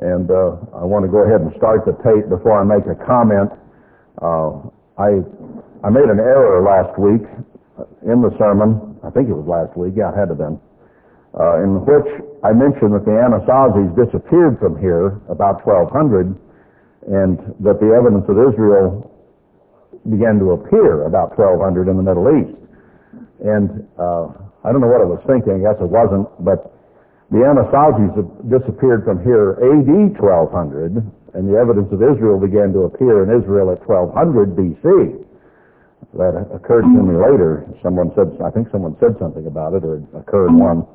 [0.00, 2.94] and uh, I want to go ahead and start the tape before I make a
[3.02, 3.50] comment.
[4.22, 4.62] Uh,
[4.98, 5.22] I
[5.82, 7.22] I made an error last week
[8.06, 8.98] in the sermon.
[9.02, 9.94] I think it was last week.
[9.98, 10.58] Yeah, it had to been.
[11.34, 12.08] Uh, in which
[12.42, 16.34] I mentioned that the Anasazis disappeared from here about 1200,
[17.10, 19.06] and that the evidence of Israel
[20.08, 22.54] began to appear about 1200 in the Middle East.
[23.44, 24.30] And uh,
[24.64, 25.62] I don't know what I was thinking.
[25.62, 26.74] I guess it wasn't, but
[27.30, 28.16] the Anasazis
[28.48, 30.96] disappeared from here AD 1200,
[31.36, 35.24] and the evidence of Israel began to appear in Israel at 1200 BC.
[36.16, 37.68] That occurred to me later.
[37.84, 40.88] Someone said, I think someone said something about it, or it occurred one.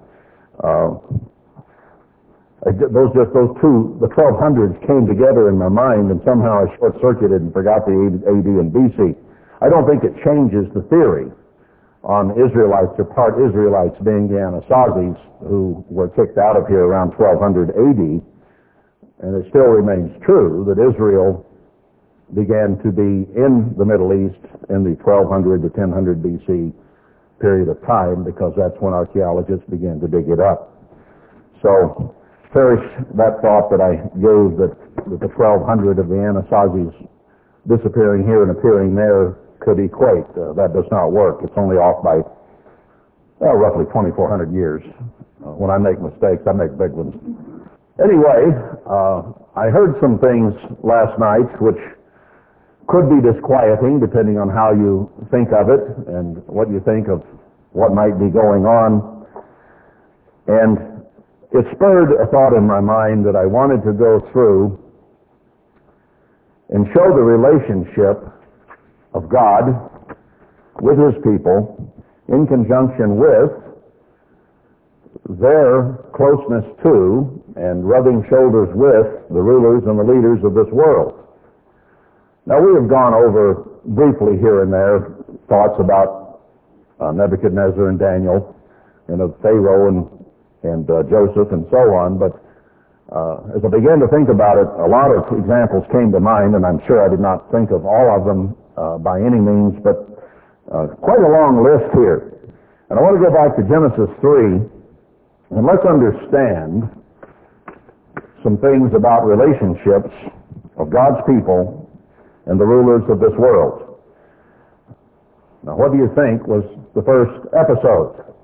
[0.57, 0.97] Uh,
[2.65, 7.45] those just those two, the 1200s came together in my mind, and somehow I short-circuited
[7.45, 9.13] and forgot the AD and BC.
[9.61, 11.29] I don't think it changes the theory
[12.03, 15.15] on Israelites or part Israelites being the Anasazis
[15.47, 18.03] who were kicked out of here around 1200 AD.
[19.23, 21.47] And it still remains true that Israel
[22.35, 26.75] began to be in the Middle East in the 1200 to 1000 BC
[27.39, 30.75] period of time because that's when archaeologists began to dig it up.
[31.63, 32.15] So
[32.51, 32.83] perish
[33.15, 34.75] that thought that I gave that,
[35.07, 36.91] that the 1200 of the Anasazis
[37.63, 40.27] disappearing here and appearing there could equate.
[40.35, 41.39] Uh, that does not work.
[41.43, 42.21] It's only off by
[43.39, 44.83] well, roughly 2,400 years.
[45.43, 47.11] Uh, when I make mistakes, I make big ones.
[47.99, 48.55] Anyway,
[48.87, 51.79] uh, I heard some things last night which
[52.87, 57.23] could be disquieting depending on how you think of it and what you think of
[57.75, 59.27] what might be going on.
[60.47, 61.03] And
[61.51, 64.79] it spurred a thought in my mind that I wanted to go through
[66.69, 68.23] and show the relationship
[69.13, 69.89] of God
[70.81, 71.77] with his people
[72.29, 73.51] in conjunction with
[75.39, 81.19] their closeness to and rubbing shoulders with the rulers and the leaders of this world.
[82.45, 85.15] Now we have gone over briefly here and there
[85.47, 86.41] thoughts about
[86.99, 88.55] uh, Nebuchadnezzar and Daniel
[89.07, 90.07] and of Pharaoh and,
[90.63, 92.39] and uh, Joseph and so on, but
[93.11, 96.55] uh, as I began to think about it, a lot of examples came to mind,
[96.55, 99.77] and I'm sure I did not think of all of them uh, by any means,
[99.83, 100.07] but
[100.71, 102.33] uh, quite a long list here.
[102.89, 104.61] And I want to go back to Genesis 3,
[105.57, 106.89] and let's understand
[108.43, 110.13] some things about relationships
[110.77, 111.89] of God's people
[112.45, 114.01] and the rulers of this world.
[115.63, 116.63] Now, what do you think was
[116.93, 118.35] the first episode?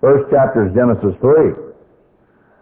[0.00, 1.69] First chapter is Genesis 3.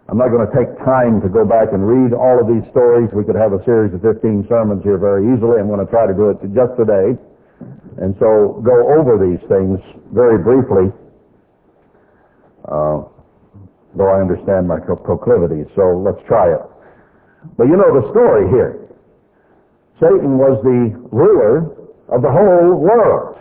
[0.09, 3.13] I'm not going to take time to go back and read all of these stories.
[3.13, 5.61] We could have a series of 15 sermons here very easily.
[5.61, 7.13] I'm going to try to do it just today.
[8.01, 9.77] And so go over these things
[10.09, 10.89] very briefly,
[12.65, 13.05] uh,
[13.93, 15.69] though I understand my proclivities.
[15.77, 16.63] So let's try it.
[17.53, 18.89] But you know the story here.
[20.01, 21.69] Satan was the ruler
[22.09, 23.37] of the whole world.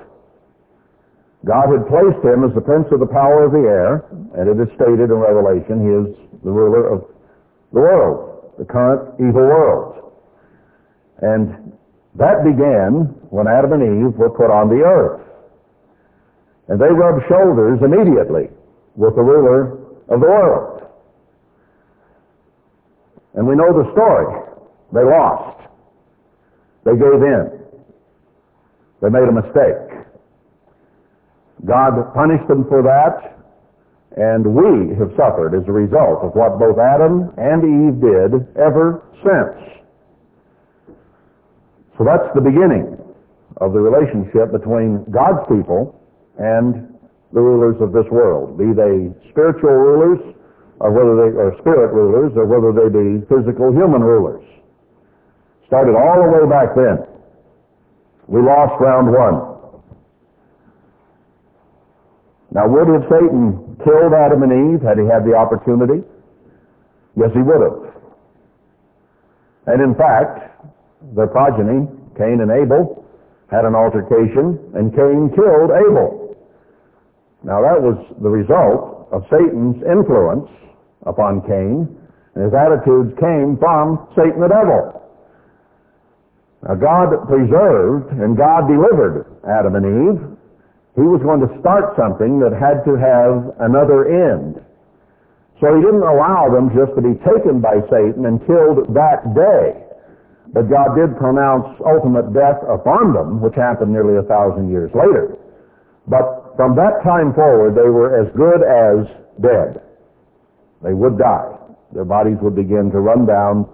[1.47, 4.05] God had placed him as the prince of the power of the air,
[4.35, 6.09] and it is stated in Revelation he is
[6.43, 7.07] the ruler of
[7.73, 10.13] the world, the current evil world.
[11.23, 11.73] And
[12.17, 15.23] that began when Adam and Eve were put on the earth.
[16.69, 18.51] And they rubbed shoulders immediately
[18.97, 19.79] with the ruler
[20.09, 20.83] of the world.
[23.35, 24.43] And we know the story.
[24.93, 25.63] They lost.
[26.85, 27.63] They gave in.
[29.01, 29.98] They made a mistake.
[31.67, 33.39] God punished them for that,
[34.17, 39.03] and we have suffered as a result of what both Adam and Eve did ever
[39.23, 39.79] since.
[41.99, 42.95] So that's the beginning
[43.59, 45.99] of the relationship between God's people
[46.39, 46.95] and
[47.35, 50.23] the rulers of this world, be they spiritual rulers
[50.81, 54.47] or whether they are spirit rulers or whether they be physical human rulers.
[55.67, 57.03] Started all the way back then.
[58.29, 59.58] We lost round one.
[62.51, 66.03] Now, would have Satan killed Adam and Eve had he had the opportunity?
[67.17, 67.93] Yes, he would have.
[69.67, 70.49] And in fact,
[71.15, 71.87] their progeny,
[72.17, 73.05] Cain and Abel,
[73.51, 76.37] had an altercation, and Cain killed Abel.
[77.45, 80.49] Now, that was the result of Satan's influence
[81.07, 81.89] upon Cain,
[82.35, 84.99] and his attitudes came from Satan the devil.
[86.67, 90.38] Now, God preserved and God delivered Adam and Eve
[90.99, 94.59] he was going to start something that had to have another end.
[95.63, 99.79] So he didn't allow them just to be taken by Satan and killed that day.
[100.55, 105.37] But God did pronounce ultimate death upon them, which happened nearly a thousand years later.
[106.07, 109.07] But from that time forward, they were as good as
[109.43, 109.83] dead.
[110.83, 111.55] They would die.
[111.93, 113.67] their bodies would begin to run down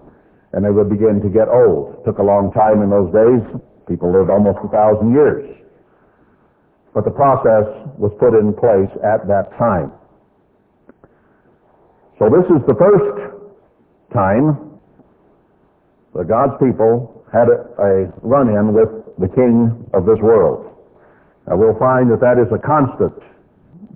[0.52, 1.98] and they would begin to get old.
[1.98, 3.42] It took a long time in those days.
[3.88, 5.63] People lived almost a thousand years.
[6.94, 7.66] But the process
[7.98, 9.90] was put in place at that time.
[12.18, 13.34] So this is the first
[14.14, 14.78] time
[16.14, 18.88] that God's people had a, run-in with
[19.18, 20.70] the king of this world.
[21.48, 23.18] Now we'll find that that is a constant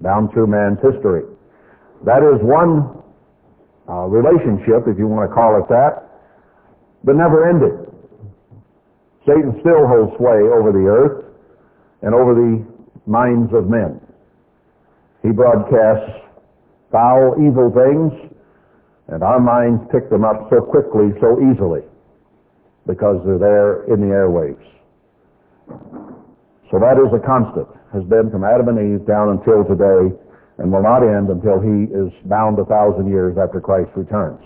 [0.03, 1.23] down through man's history.
[2.05, 2.99] That is one
[3.89, 6.11] uh, relationship, if you want to call it that,
[7.05, 7.87] but never ended.
[9.23, 11.25] Satan still holds sway over the earth
[12.03, 14.01] and over the minds of men.
[15.23, 16.25] He broadcasts
[16.91, 18.13] foul, evil things,
[19.09, 21.83] and our minds pick them up so quickly, so easily,
[22.87, 24.65] because they're there in the airwaves.
[26.71, 30.15] So that is a constant, has been from Adam and Eve down until today,
[30.59, 34.45] and will not end until he is bound a thousand years after Christ returns.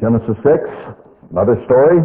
[0.00, 0.58] Genesis 6,
[1.30, 2.02] another story.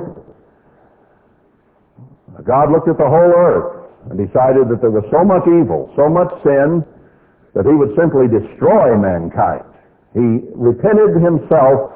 [2.45, 6.07] God looked at the whole earth and decided that there was so much evil, so
[6.07, 6.85] much sin,
[7.53, 9.65] that he would simply destroy mankind.
[10.13, 11.91] He repented himself.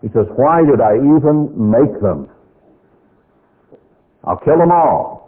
[0.00, 2.28] He says, why did I even make them?
[4.24, 5.20] I'll kill them all.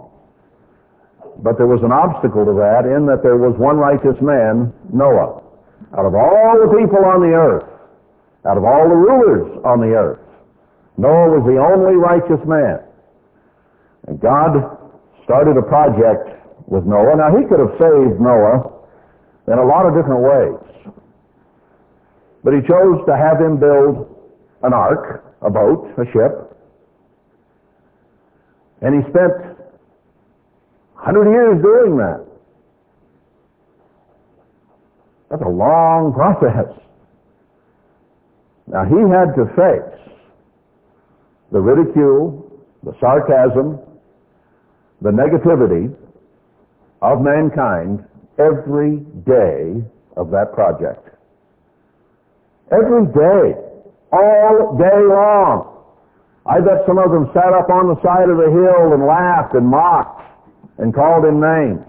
[1.43, 5.41] But there was an obstacle to that in that there was one righteous man, Noah.
[5.97, 7.69] Out of all the people on the earth,
[8.47, 10.21] out of all the rulers on the earth,
[10.97, 12.85] Noah was the only righteous man.
[14.07, 14.82] And God
[15.25, 17.17] started a project with Noah.
[17.17, 18.73] Now, he could have saved Noah
[19.49, 20.95] in a lot of different ways.
[22.45, 24.09] But he chose to have him build
[24.63, 26.57] an ark, a boat, a ship.
[28.81, 29.33] And he spent
[30.95, 32.27] 100 years doing that.
[35.31, 36.79] That's a long process.
[38.67, 40.19] Now he had to face
[41.53, 42.51] the ridicule,
[42.83, 43.79] the sarcasm,
[45.03, 45.91] the negativity
[47.03, 48.07] of mankind
[48.39, 49.83] every day
[50.17, 51.11] of that project.
[52.71, 53.59] Every day.
[54.13, 55.83] All day long.
[56.47, 59.55] I bet some of them sat up on the side of the hill and laughed
[59.55, 60.23] and mocked
[60.79, 61.83] and called him names.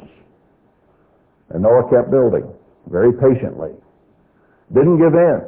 [1.49, 2.49] And Noah kept building
[2.89, 3.71] very patiently.
[4.73, 5.41] Didn't give in.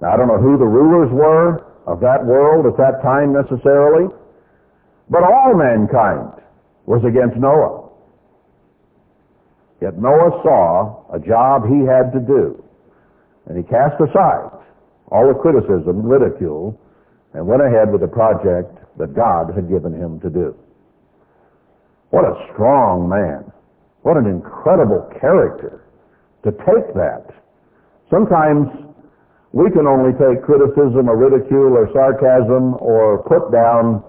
[0.00, 4.12] Now, I don't know who the rulers were of that world at that time necessarily,
[5.08, 6.43] but all mankind
[6.86, 7.88] was against Noah.
[9.80, 12.62] Yet Noah saw a job he had to do,
[13.46, 14.50] and he cast aside
[15.10, 16.78] all the criticism, ridicule,
[17.34, 20.56] and went ahead with the project that God had given him to do.
[22.10, 23.50] What a strong man.
[24.02, 25.84] What an incredible character
[26.44, 27.26] to take that.
[28.10, 28.68] Sometimes
[29.52, 34.02] we can only take criticism or ridicule or sarcasm or put down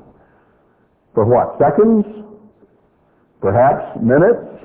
[1.14, 1.58] for what?
[1.58, 2.06] Seconds?
[3.46, 4.56] Perhaps minutes?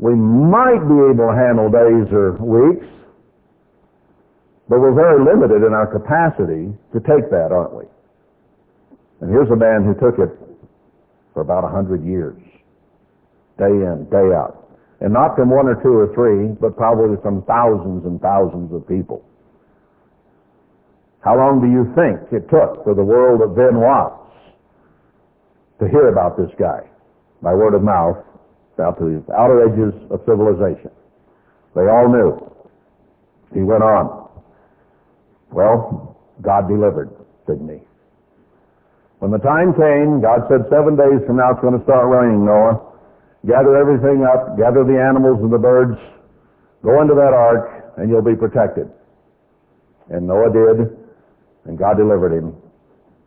[0.00, 2.88] we might be able to handle days or weeks,
[4.66, 7.84] but we're very limited in our capacity to take that, aren't we?
[9.20, 10.32] And here's a man who took it
[11.34, 12.40] for about a hundred years,
[13.58, 14.72] day in, day out.
[15.00, 18.88] And not from one or two or three, but probably from thousands and thousands of
[18.88, 19.22] people.
[21.20, 24.32] How long do you think it took for the world of Ben Watts
[25.80, 26.88] to hear about this guy
[27.42, 28.16] by word of mouth
[28.80, 30.90] out to the outer edges of civilization.
[31.76, 32.40] They all knew.
[33.54, 34.28] He went on.
[35.52, 37.10] Well, God delivered,
[37.46, 37.84] didn't he?
[39.18, 42.44] When the time came, God said, seven days from now it's going to start raining,
[42.46, 42.80] Noah.
[43.46, 46.00] Gather everything up, gather the animals and the birds,
[46.84, 48.88] go into that ark, and you'll be protected.
[50.08, 50.96] And Noah did,
[51.66, 52.56] and God delivered him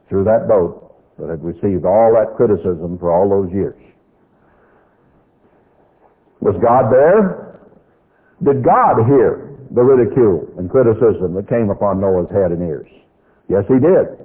[0.10, 3.78] through that boat that had received all that criticism for all those years.
[6.44, 7.56] Was God there?
[8.44, 12.92] Did God hear the ridicule and criticism that came upon Noah's head and ears?
[13.48, 14.20] Yes, he did.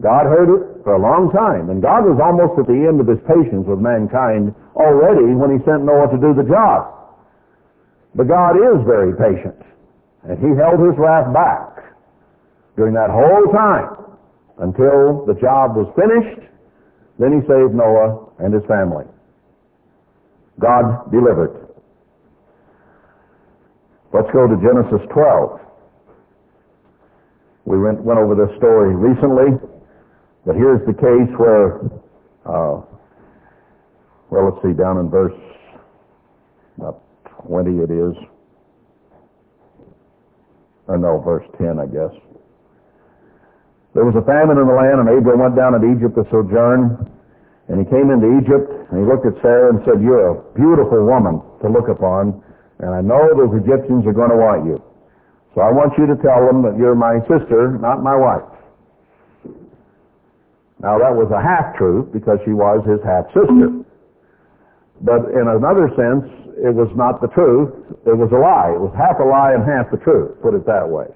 [0.00, 3.06] God heard it for a long time, and God was almost at the end of
[3.10, 6.88] his patience with mankind already when he sent Noah to do the job.
[8.16, 9.60] But God is very patient,
[10.24, 11.92] and he held his wrath back
[12.80, 14.16] during that whole time
[14.64, 16.48] until the job was finished.
[17.20, 19.04] Then he saved Noah and his family.
[20.58, 21.68] God delivered.
[24.12, 25.60] Let's go to Genesis 12.
[27.66, 29.58] We went, went over this story recently,
[30.46, 31.84] but here's the case where,
[32.46, 32.80] uh,
[34.30, 35.36] well, let's see, down in verse
[36.78, 37.02] about
[37.46, 38.14] 20 it is.
[40.86, 42.14] or no, verse 10, I guess.
[43.94, 47.10] There was a famine in the land, and Abram went down into Egypt to sojourn.
[47.68, 51.04] And he came into Egypt, and he looked at Sarah and said, You're a beautiful
[51.04, 52.40] woman to look upon,
[52.80, 54.80] and I know those Egyptians are going to want you.
[55.54, 58.46] So I want you to tell them that you're my sister, not my wife.
[60.80, 63.82] Now that was a half-truth because she was his half-sister.
[65.02, 66.26] But in another sense,
[66.58, 67.70] it was not the truth.
[68.06, 68.74] It was a lie.
[68.74, 71.06] It was half a lie and half the truth, put it that way.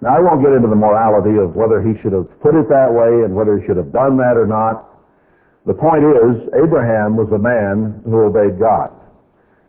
[0.00, 2.90] Now I won't get into the morality of whether he should have put it that
[2.92, 4.91] way and whether he should have done that or not.
[5.66, 8.90] The point is, Abraham was a man who obeyed God.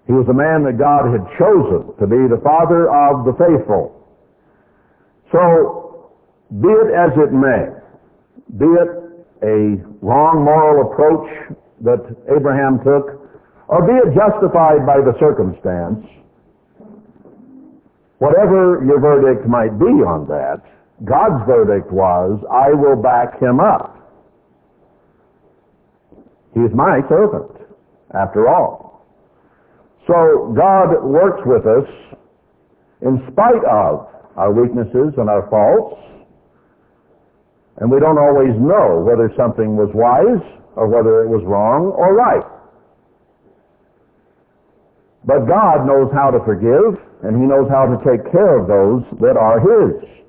[0.07, 3.93] He was a man that God had chosen to be the father of the faithful.
[5.31, 6.11] So,
[6.59, 7.71] be it as it may,
[8.57, 8.91] be it
[9.45, 11.29] a wrong moral approach
[11.81, 13.21] that Abraham took,
[13.67, 16.05] or be it justified by the circumstance,
[18.17, 20.61] whatever your verdict might be on that,
[21.05, 24.02] God's verdict was, I will back him up.
[26.53, 27.51] He's my servant,
[28.13, 29.05] after all.
[30.07, 31.89] So God works with us
[33.01, 35.99] in spite of our weaknesses and our faults,
[37.77, 40.43] and we don't always know whether something was wise
[40.75, 42.43] or whether it was wrong or right.
[45.25, 49.01] But God knows how to forgive, and He knows how to take care of those
[49.21, 50.22] that are His.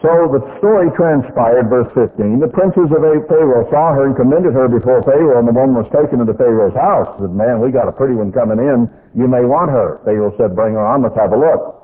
[0.00, 2.40] So the story transpired, verse 15.
[2.40, 5.84] The princes of Pharaoh saw her and commended her before Pharaoh, and the woman was
[5.92, 7.20] taken into Pharaoh's house.
[7.20, 8.88] Said, man, we got a pretty one coming in.
[9.12, 10.00] You may want her.
[10.08, 11.04] Pharaoh said, bring her on.
[11.04, 11.80] Let's have a look.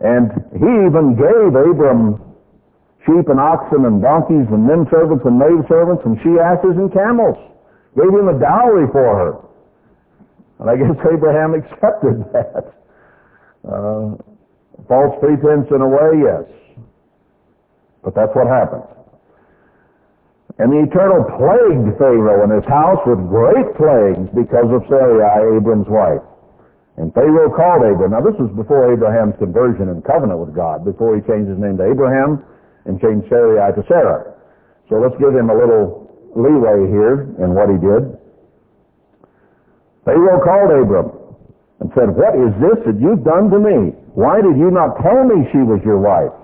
[0.00, 2.24] And he even gave Abram
[3.04, 6.92] sheep and oxen and donkeys and men servants and maid servants and she asses and
[6.92, 7.36] camels.
[7.96, 9.32] Gave him a dowry for her.
[10.60, 12.72] And I guess Abraham accepted that.
[13.66, 14.16] Uh,
[14.86, 16.46] False pretense in a way, yes.
[18.04, 18.86] But that's what happened.
[20.58, 25.86] And the Eternal plagued Pharaoh and his house with great plagues because of Sarai, Abram's
[25.86, 26.22] wife.
[26.96, 28.10] And Pharaoh called Abram.
[28.10, 31.78] Now this was before Abraham's conversion and covenant with God, before he changed his name
[31.78, 32.42] to Abraham
[32.86, 34.34] and changed Sarai to Sarah.
[34.90, 38.18] So let's give him a little leeway here in what he did.
[40.02, 41.17] Pharaoh called Abram
[41.80, 43.94] and said, What is this that you've done to me?
[44.18, 46.34] Why did you not tell me she was your wife?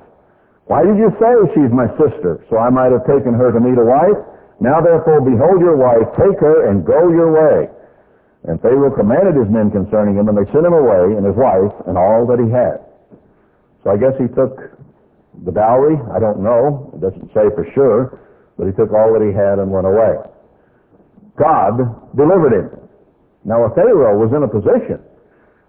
[0.67, 3.77] Why did you say she's my sister, so I might have taken her to meet
[3.77, 4.17] a wife?
[4.63, 7.69] Now therefore, behold your wife, take her and go your way.
[8.49, 11.73] And Pharaoh commanded his men concerning him, and they sent him away, and his wife,
[11.85, 12.81] and all that he had.
[13.83, 14.73] So I guess he took
[15.45, 16.01] the dowry.
[16.15, 16.93] I don't know.
[16.95, 18.21] It doesn't say for sure.
[18.57, 20.17] But he took all that he had and went away.
[21.37, 21.77] God
[22.17, 22.71] delivered him.
[23.45, 25.04] Now, if Pharaoh was in a position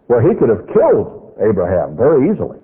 [0.07, 2.59] where he could have killed Abraham very easily.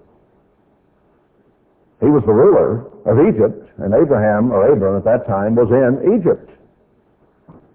[2.00, 6.18] He was the ruler of Egypt, and Abraham, or Abram at that time, was in
[6.18, 6.50] Egypt.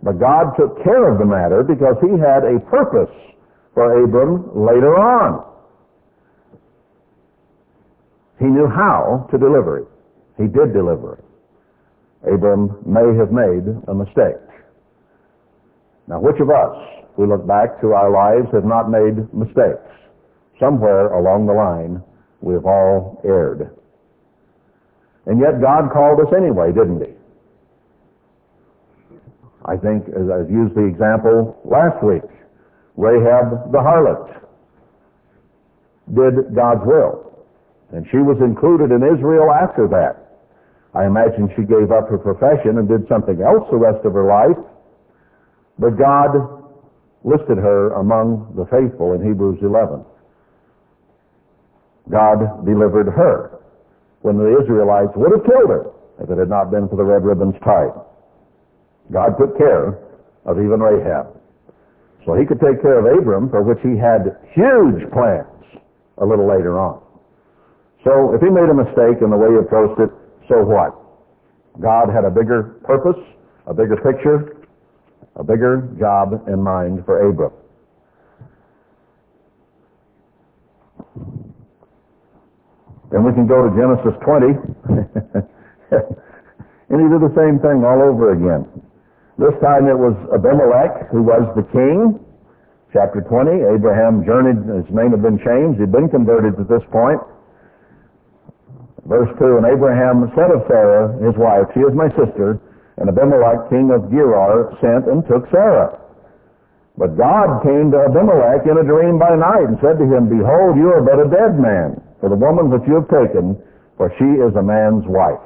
[0.02, 3.14] But God took care of the matter because he had a purpose
[3.74, 5.44] for Abram later on.
[8.38, 9.88] He knew how to deliver it.
[10.36, 11.24] He did deliver it.
[12.34, 14.42] Abram may have made a mistake.
[16.08, 19.82] Now, which of us, we look back to our lives, have not made mistakes?
[20.60, 22.02] Somewhere along the line,
[22.40, 23.70] we have all erred.
[25.26, 27.12] And yet God called us anyway, didn't he?
[29.66, 32.22] I think, as I've used the example last week,
[32.96, 34.30] Rahab the harlot
[36.14, 37.44] did God's will.
[37.92, 40.22] And she was included in Israel after that.
[40.94, 44.26] I imagine she gave up her profession and did something else the rest of her
[44.26, 44.56] life.
[45.78, 46.55] But God
[47.26, 50.06] listed her among the faithful in Hebrews 11.
[52.06, 53.58] God delivered her
[54.22, 55.90] when the Israelites would have killed her
[56.22, 57.92] if it had not been for the red ribbons tied.
[59.10, 59.98] God took care
[60.46, 61.34] of even Rahab.
[62.24, 65.62] So he could take care of Abram, for which he had huge plans
[66.18, 67.02] a little later on.
[68.02, 70.10] So if he made a mistake in the way he approached it,
[70.48, 70.94] so what?
[71.82, 73.18] God had a bigger purpose,
[73.66, 74.55] a bigger picture,
[75.36, 77.52] a bigger job in mind for Abram.
[83.12, 84.46] Then we can go to Genesis 20.
[86.90, 88.66] and he did the same thing all over again.
[89.38, 92.18] This time it was Abimelech who was the king.
[92.92, 97.20] Chapter 20, Abraham journeyed, his name had been changed, he'd been converted at this point.
[99.04, 102.58] Verse 2, And Abraham said of Sarah, his wife, She is my sister,
[102.96, 106.00] and Abimelech, king of Gerar, sent and took Sarah.
[106.96, 110.80] But God came to Abimelech in a dream by night and said to him, Behold,
[110.80, 113.60] you are but a dead man, for the woman that you have taken,
[114.00, 115.44] for she is a man's wife.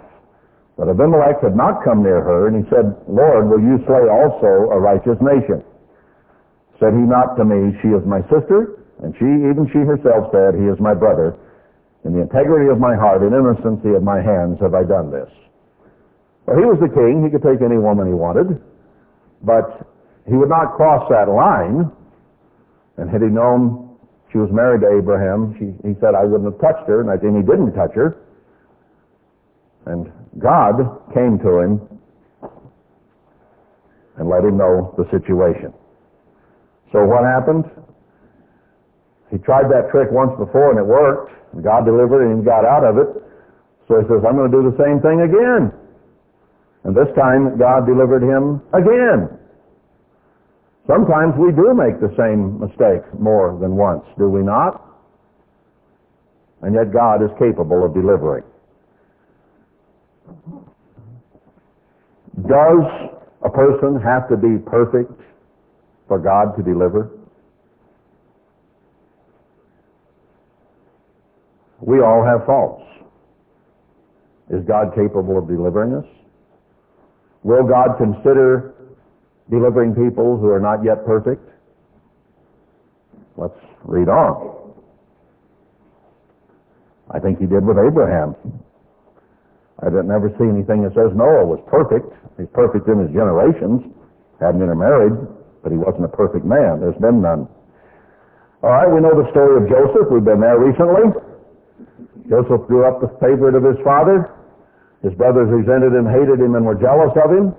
[0.78, 4.71] But Abimelech had not come near her, and he said, Lord, will you slay also
[4.71, 5.66] a righteous nation?
[6.78, 8.78] Said he not to me, She is my sister?
[9.02, 11.35] And she, even she herself said, He is my brother.
[12.04, 15.28] In the integrity of my heart and innocency of my hands have I done this.
[16.47, 17.23] Well, he was the king.
[17.25, 18.61] He could take any woman he wanted.
[19.42, 19.87] But
[20.26, 21.90] he would not cross that line.
[22.97, 23.97] And had he known
[24.32, 27.16] she was married to Abraham, she, he said, I wouldn't have touched her, and I
[27.16, 28.16] think he didn't touch her.
[29.87, 30.76] And God
[31.14, 31.80] came to him
[34.18, 35.73] and let him know the situation.
[36.92, 37.64] So what happened?
[39.30, 41.32] He tried that trick once before and it worked.
[41.62, 43.09] God delivered and he got out of it.
[43.88, 45.73] So he says, I'm going to do the same thing again.
[46.84, 49.28] And this time God delivered him again.
[50.87, 54.87] Sometimes we do make the same mistake more than once, do we not?
[56.62, 58.44] And yet God is capable of delivering.
[62.42, 63.10] Does
[63.44, 65.12] a person have to be perfect
[66.08, 67.10] for God to deliver?
[71.80, 72.84] We all have faults.
[74.50, 76.04] Is God capable of delivering us?
[77.42, 78.75] Will God consider
[79.50, 81.42] delivering people who are not yet perfect?
[83.37, 84.75] Let's read on.
[87.11, 88.37] I think he did with Abraham.
[89.82, 92.12] I've never seen anything that says Noah was perfect.
[92.37, 93.88] He's perfect in his generations.
[94.38, 95.16] Hadn't intermarried,
[95.64, 96.80] but he wasn't a perfect man.
[96.80, 97.49] There's been none.
[98.62, 100.12] All right, we know the story of Joseph.
[100.12, 101.16] We've been there recently.
[102.28, 104.28] Joseph grew up the favorite of his father.
[105.02, 107.57] His brothers resented him, hated him and were jealous of him.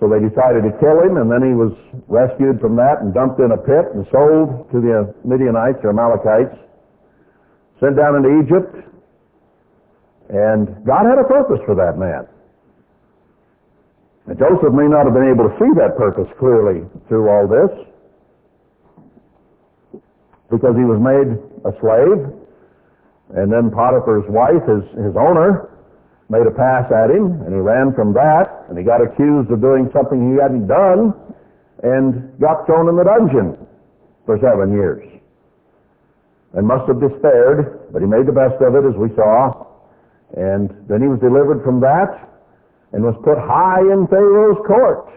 [0.00, 1.76] So they decided to kill him, and then he was
[2.08, 6.56] rescued from that and dumped in a pit and sold to the Midianites or Amalekites,
[7.84, 8.80] sent down into Egypt,
[10.32, 12.24] and God had a purpose for that man.
[14.26, 17.68] And Joseph may not have been able to see that purpose clearly through all this
[20.50, 22.26] because he was made a slave,
[23.36, 25.69] and then Potiphar's wife, his, his owner,
[26.30, 29.60] made a pass at him, and he ran from that, and he got accused of
[29.60, 31.12] doing something he hadn't done,
[31.82, 33.58] and got thrown in the dungeon
[34.24, 35.02] for seven years.
[36.54, 39.66] And must have despaired, but he made the best of it, as we saw.
[40.38, 42.14] And then he was delivered from that,
[42.94, 45.10] and was put high in Pharaoh's court,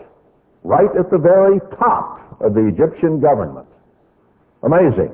[0.64, 3.70] right at the very top of the Egyptian government.
[4.66, 5.14] Amazing.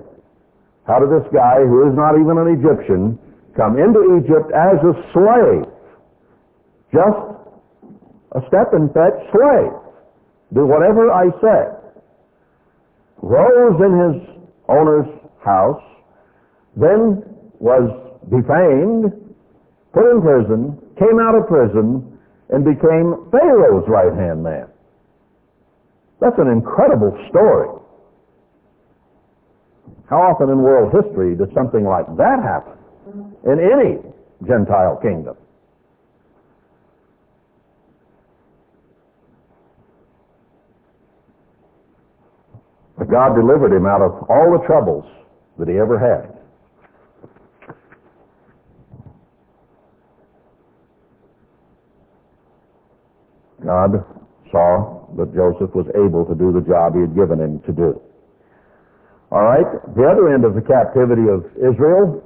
[0.87, 3.19] How did this guy, who is not even an Egyptian,
[3.55, 5.67] come into Egypt as a slave?
[6.93, 7.19] Just
[8.33, 9.73] a step and fetch slave.
[10.53, 11.63] Do whatever I say.
[13.21, 15.07] Rose in his owner's
[15.43, 15.81] house,
[16.75, 17.23] then
[17.59, 17.89] was
[18.29, 19.11] defamed,
[19.93, 22.17] put in prison, came out of prison,
[22.49, 24.67] and became Pharaoh's right-hand man.
[26.19, 27.69] That's an incredible story.
[30.09, 32.73] How often in world history does something like that happen?
[33.45, 34.01] In any
[34.47, 35.37] Gentile kingdom.
[42.99, 45.05] But God delivered him out of all the troubles
[45.57, 46.35] that he ever had.
[53.65, 54.03] God
[54.51, 58.01] saw that Joseph was able to do the job he had given him to do.
[59.31, 62.19] All right, the other end of the captivity of Israel,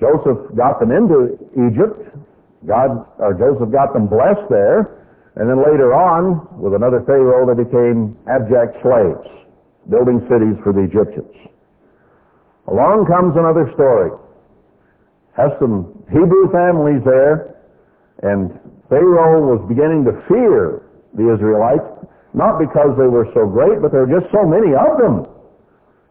[0.00, 2.16] Joseph got them into Egypt.
[2.64, 5.04] God, or Joseph got them blessed there,
[5.36, 9.45] and then later on, with another Pharaoh, they became abject slaves
[9.90, 11.32] building cities for the Egyptians.
[12.66, 14.10] Along comes another story.
[15.38, 17.54] Has some Hebrew families there,
[18.22, 18.50] and
[18.88, 20.82] Pharaoh was beginning to fear
[21.14, 21.86] the Israelites,
[22.34, 25.26] not because they were so great, but there were just so many of them.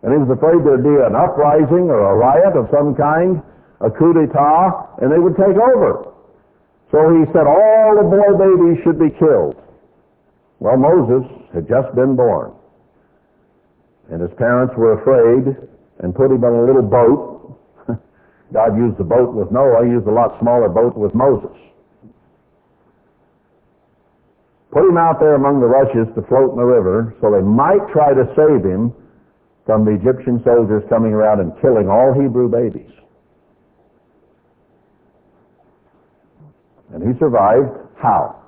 [0.03, 3.41] And he was afraid there'd be an uprising or a riot of some kind,
[3.81, 6.13] a coup d'etat, and they would take over.
[6.93, 9.57] So he said all the boy babies should be killed.
[10.59, 12.53] Well, Moses had just been born.
[14.11, 15.55] And his parents were afraid
[15.99, 17.57] and put him on a little boat.
[18.53, 21.55] God used the boat with Noah, he used a lot smaller boat with Moses.
[24.71, 27.79] Put him out there among the rushes to float in the river so they might
[27.93, 28.93] try to save him
[29.65, 32.91] from the Egyptian soldiers coming around and killing all Hebrew babies.
[36.93, 37.71] And he survived.
[37.97, 38.43] How?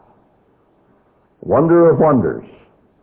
[1.42, 2.46] Wonder of wonders.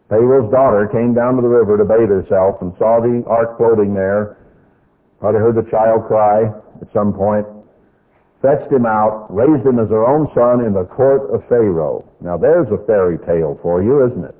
[0.08, 3.94] Pharaoh's daughter came down to the river to bathe herself and saw the ark floating
[3.94, 4.36] there.
[5.18, 6.44] Probably heard the child cry
[6.80, 7.46] at some point.
[8.42, 12.04] Fetched him out, raised him as her own son in the court of Pharaoh.
[12.20, 14.34] Now there's a fairy tale for you, isn't it?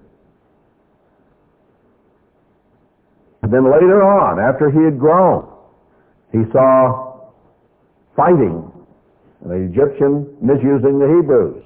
[3.43, 5.49] And then later on, after he had grown,
[6.33, 7.31] he saw
[8.17, 8.71] fighting,
[9.45, 11.63] the Egyptian misusing the Hebrews.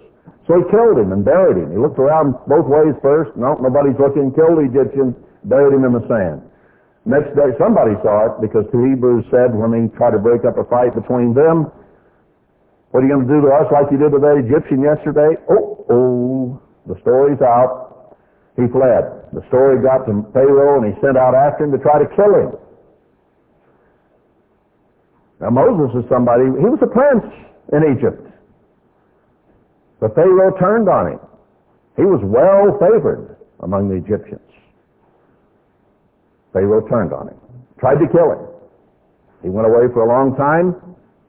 [0.49, 1.71] So he killed him and buried him.
[1.71, 3.37] He looked around both ways first.
[3.37, 4.33] No, nobody's looking.
[4.33, 5.13] Killed the Egyptian,
[5.45, 6.41] buried him in the sand.
[7.05, 10.57] Next day, somebody saw it because the Hebrews said when they tried to break up
[10.57, 11.69] a fight between them,
[12.91, 15.37] what are you going to do to us like you did to that Egyptian yesterday?
[15.53, 18.17] Oh, oh, the story's out.
[18.57, 19.29] He fled.
[19.33, 22.33] The story got to Pharaoh and he sent out after him to try to kill
[22.33, 22.51] him.
[25.41, 27.25] Now Moses is somebody, he was a prince
[27.73, 28.28] in Egypt.
[30.01, 31.21] But Pharaoh turned on him.
[31.97, 34.41] He was well favored among the Egyptians.
[36.53, 37.39] Pharaoh turned on him,
[37.79, 38.47] tried to kill him.
[39.43, 40.75] He went away for a long time,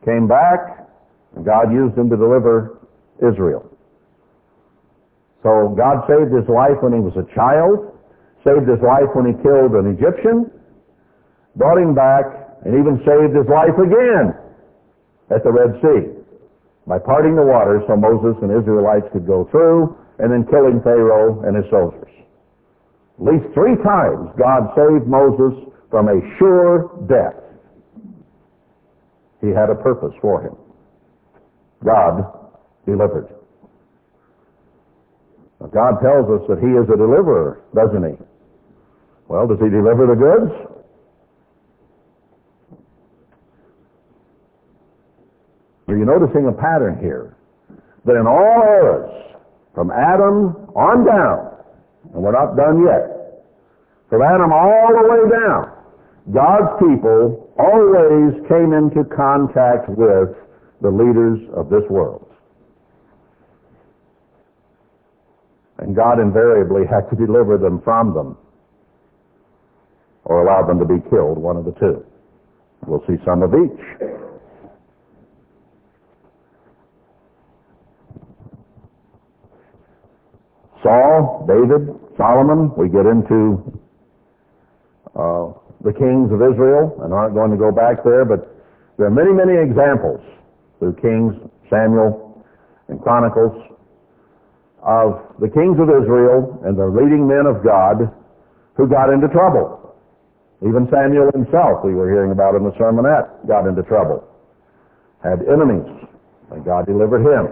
[0.05, 0.85] came back,
[1.35, 2.77] and God used him to deliver
[3.17, 3.65] Israel.
[5.41, 7.97] So God saved his life when he was a child,
[8.45, 10.51] saved his life when he killed an Egyptian,
[11.55, 12.25] brought him back,
[12.65, 14.37] and even saved his life again
[15.31, 16.18] at the Red Sea
[16.89, 21.45] by parting the water so Moses and Israelites could go through, and then killing Pharaoh
[21.45, 22.09] and his soldiers.
[23.21, 25.53] At least three times God saved Moses
[25.93, 27.37] from a sure death.
[29.39, 30.57] He had a purpose for him.
[31.85, 32.25] God
[32.85, 33.29] delivered.
[35.61, 38.17] Now, God tells us that He is a deliverer, doesn't He?
[39.27, 40.78] Well, does He deliver the goods?
[45.89, 47.35] Are you noticing a pattern here?
[48.05, 49.09] That in all eras,
[49.73, 51.49] from Adam on down,
[52.13, 53.41] and we're not done yet,
[54.09, 55.73] from Adam all the way down,
[56.31, 60.37] God's people always came into contact with
[60.81, 62.27] the leaders of this world.
[65.79, 68.37] And God invariably had to deliver them from them
[70.25, 72.05] or allow them to be killed, one of the two.
[72.85, 74.19] We'll see some of each.
[80.83, 83.59] Saul, David, Solomon, we get into
[85.15, 85.51] uh,
[85.83, 88.47] the kings of Israel and aren't going to go back there, but
[88.97, 90.19] there are many, many examples
[90.79, 91.35] through Kings,
[91.69, 92.43] Samuel,
[92.87, 93.55] and Chronicles
[94.83, 98.07] of the kings of Israel and the leading men of God
[98.75, 99.95] who got into trouble.
[100.63, 104.23] Even Samuel himself, we were hearing about in the sermonette, got into trouble.
[105.23, 105.87] Had enemies,
[106.51, 107.51] and God delivered him.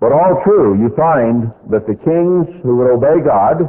[0.00, 3.66] But all true, you find that the kings who would obey God,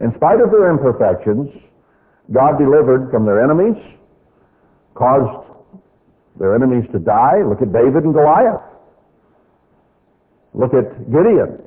[0.00, 1.50] in spite of their imperfections,
[2.32, 3.76] God delivered from their enemies,
[4.94, 5.50] caused
[6.38, 7.42] their enemies to die.
[7.46, 8.62] Look at David and Goliath.
[10.54, 11.64] Look at Gideon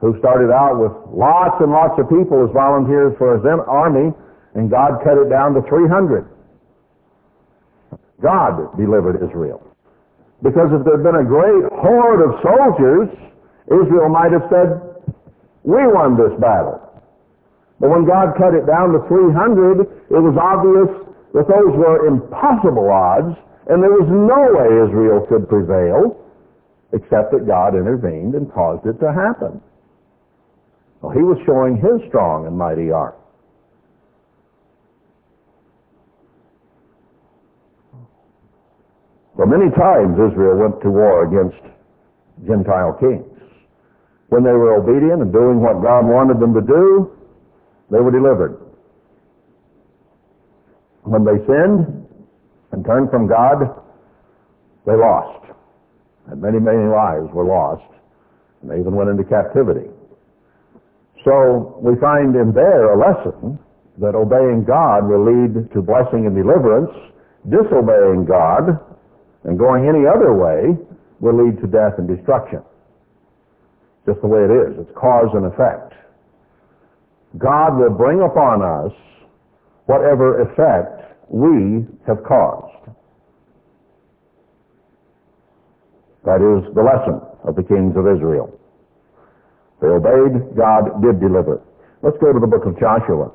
[0.00, 4.14] who started out with lots and lots of people as volunteers for his army,
[4.54, 6.26] and God cut it down to 300.
[8.22, 9.62] God delivered Israel.
[10.42, 13.10] Because if there had been a great horde of soldiers,
[13.66, 14.78] Israel might have said,
[15.64, 16.80] we won this battle.
[17.80, 20.90] But when God cut it down to 300, it was obvious
[21.34, 23.36] that those were impossible odds,
[23.68, 26.16] and there was no way Israel could prevail,
[26.92, 29.60] except that God intervened and caused it to happen.
[31.02, 33.14] Well, he was showing his strong and mighty arm.
[39.38, 41.62] So many times Israel went to war against
[42.42, 43.22] Gentile kings.
[44.34, 47.14] When they were obedient and doing what God wanted them to do,
[47.90, 48.58] they were delivered.
[51.04, 52.04] When they sinned
[52.72, 53.62] and turned from God,
[54.84, 55.46] they lost.
[56.26, 57.86] And many, many lives were lost.
[58.60, 59.86] And they even went into captivity.
[61.24, 63.58] So we find in there a lesson
[63.98, 66.90] that obeying God will lead to blessing and deliverance.
[67.48, 68.82] Disobeying God
[69.48, 70.76] and going any other way
[71.20, 72.60] will lead to death and destruction.
[74.04, 74.76] Just the way it is.
[74.84, 75.96] It's cause and effect.
[77.38, 78.92] God will bring upon us
[79.86, 82.92] whatever effect we have caused.
[86.24, 87.16] That is the lesson
[87.48, 88.52] of the kings of Israel.
[89.80, 91.62] They obeyed, God did deliver.
[92.02, 93.32] Let's go to the book of Joshua.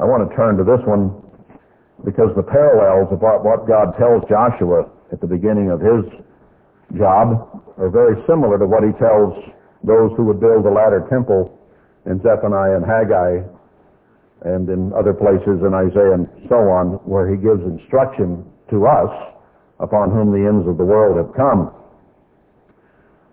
[0.00, 1.22] I want to turn to this one
[2.04, 6.02] because the parallels of what God tells Joshua at the beginning of his
[6.98, 9.32] job are very similar to what he tells
[9.84, 11.58] those who would build the latter temple
[12.06, 13.46] in Zephaniah and Haggai
[14.42, 19.10] and in other places in Isaiah and so on, where he gives instruction to us
[19.78, 21.70] upon whom the ends of the world have come.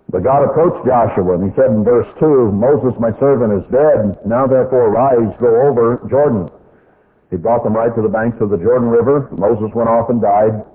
[0.10, 4.18] But God approached Joshua and he said in verse 2, Moses my servant is dead.
[4.26, 6.50] Now therefore rise, go over Jordan.
[7.30, 9.30] He brought them right to the banks of the Jordan River.
[9.38, 10.66] Moses went off and died.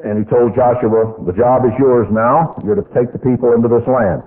[0.00, 2.56] And he told Joshua, the job is yours now.
[2.64, 4.24] You're to take the people into this land.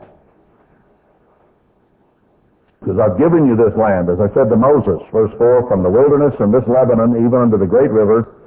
[2.78, 5.90] Because I've given you this land, as I said to Moses, verse 4, from the
[5.90, 8.38] wilderness and this Lebanon, even unto the great river,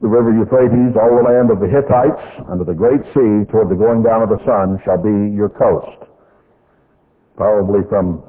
[0.00, 3.78] the river Euphrates, all the land of the Hittites, unto the great sea, toward the
[3.78, 6.10] going down of the sun, shall be your coast.
[7.36, 8.24] Probably from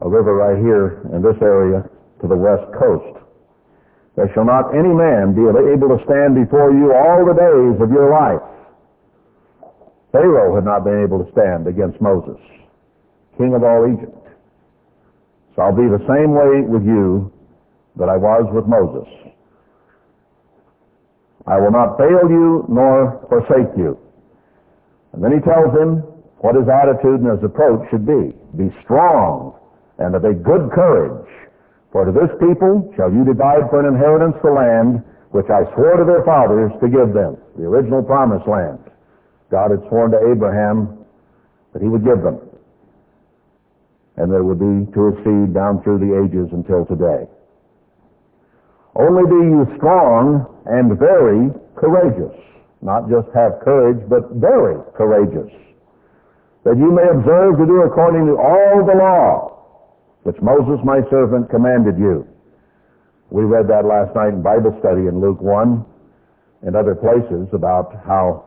[0.00, 1.84] a river right here in this area
[2.26, 3.22] to the west coast.
[4.16, 7.90] There shall not any man be able to stand before you all the days of
[7.94, 8.42] your life.
[10.10, 12.40] Pharaoh had not been able to stand against Moses,
[13.38, 14.16] king of all Egypt.
[15.54, 17.32] So I'll be the same way with you
[17.96, 19.06] that I was with Moses.
[21.46, 23.98] I will not fail you nor forsake you.
[25.12, 26.02] And then he tells him
[26.40, 28.32] what his attitude and his approach should be.
[28.56, 29.54] Be strong
[29.98, 31.28] and of a good courage.
[31.92, 35.96] For to this people shall you divide for an inheritance the land which I swore
[35.96, 38.78] to their fathers to give them, the original promised land.
[39.50, 41.04] God had sworn to Abraham
[41.72, 42.40] that he would give them.
[44.16, 47.28] And there would be to his seed down through the ages until today.
[48.96, 52.32] Only be you strong and very courageous.
[52.80, 55.52] Not just have courage, but very courageous.
[56.64, 59.55] That you may observe to do according to all the law
[60.26, 62.26] which Moses my servant commanded you.
[63.30, 65.86] We read that last night in Bible study in Luke 1
[66.66, 68.42] and other places about how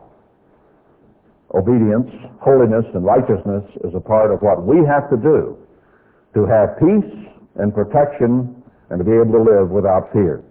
[1.56, 5.56] obedience, holiness, and righteousness is a part of what we have to do
[6.36, 7.12] to have peace
[7.56, 8.60] and protection
[8.92, 10.44] and to be able to live without fear.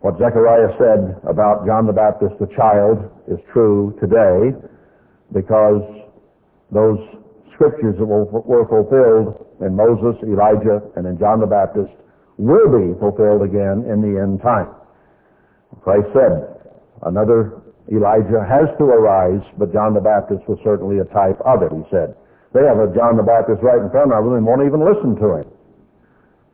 [0.00, 4.56] What Zechariah said about John the Baptist, the child, is true today
[5.36, 5.84] because
[6.72, 6.96] those
[7.56, 11.90] scriptures that were fulfilled in Moses, Elijah, and in John the Baptist
[12.36, 14.68] will be fulfilled again in the end time.
[15.80, 16.68] Christ said,
[17.02, 21.72] another Elijah has to arise, but John the Baptist was certainly a type of it,
[21.72, 22.14] he said.
[22.52, 25.16] They have a John the Baptist right in front of them and won't even listen
[25.16, 25.48] to him.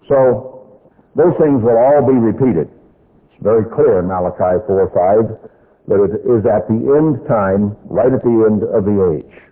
[0.09, 0.81] So
[1.15, 2.69] those things will all be repeated.
[2.69, 5.51] It's very clear in Malachi 4 5
[5.89, 9.52] that it is at the end time, right at the end of the age.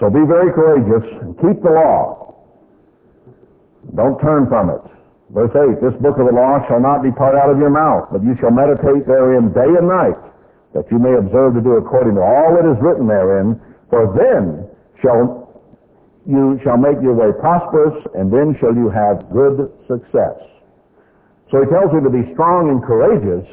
[0.00, 2.32] So be very courageous and keep the law.
[3.94, 4.80] Don't turn from it.
[5.30, 8.24] Verse 8, this book of the law shall not depart out of your mouth, but
[8.24, 10.18] you shall meditate therein day and night,
[10.74, 13.60] that you may observe to do according to all that is written therein,
[13.92, 14.66] for then
[15.04, 15.46] shall
[16.26, 20.36] you shall make your way prosperous, and then shall you have good success.
[21.52, 23.46] So he tells you to be strong and courageous,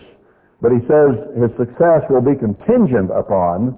[0.62, 3.78] but he says his success will be contingent upon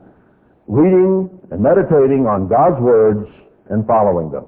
[0.69, 3.25] reading and meditating on God's words
[3.73, 4.45] and following them.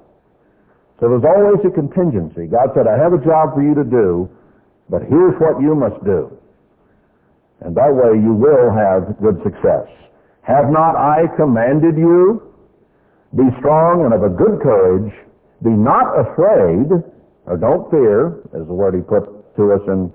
[1.02, 2.46] So there's always a contingency.
[2.46, 4.30] God said, I have a job for you to do,
[4.88, 6.30] but here's what you must do.
[7.66, 9.90] And that way you will have good success.
[10.46, 12.54] Have not I commanded you?
[13.34, 15.10] Be strong and of a good courage.
[15.62, 16.86] Be not afraid,
[17.46, 20.12] or don't fear, is the word he put to us in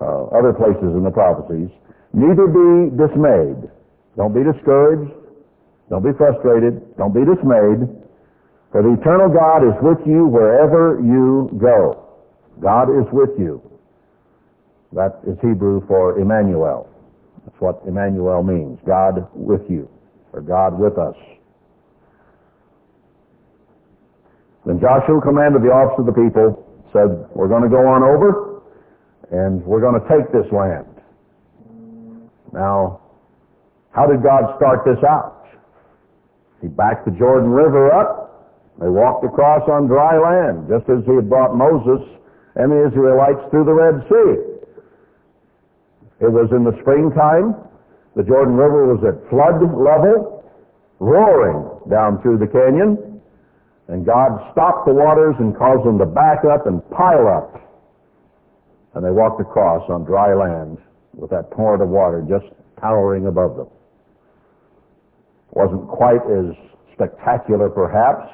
[0.00, 1.68] uh, other places in the prophecies.
[2.12, 3.68] Neither be dismayed.
[4.16, 5.12] Don't be discouraged.
[5.88, 6.96] Don't be frustrated.
[6.96, 7.88] Don't be dismayed.
[8.72, 12.06] For the eternal God is with you wherever you go.
[12.60, 13.60] God is with you.
[14.92, 16.88] That is Hebrew for Emmanuel.
[17.44, 18.78] That's what Emmanuel means.
[18.86, 19.88] God with you,
[20.32, 21.16] or God with us.
[24.66, 28.62] Then Joshua commanded the officer of the people, said, we're going to go on over,
[29.30, 30.86] and we're going to take this land.
[32.52, 32.99] Now,
[33.92, 35.46] how did God start this out?
[36.62, 38.52] He backed the Jordan River up.
[38.78, 42.00] They walked across on dry land, just as he had brought Moses
[42.54, 44.50] and the Israelites through the Red Sea.
[46.20, 47.56] It was in the springtime.
[48.16, 50.44] The Jordan River was at flood level,
[50.98, 53.20] roaring down through the canyon.
[53.88, 57.58] And God stopped the waters and caused them to back up and pile up.
[58.94, 60.78] And they walked across on dry land
[61.14, 62.46] with that torrent of water just
[62.80, 63.68] towering above them.
[65.52, 66.54] Wasn't quite as
[66.94, 68.28] spectacular, perhaps,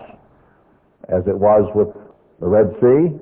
[1.08, 1.88] as it was with
[2.40, 3.16] the Red Sea.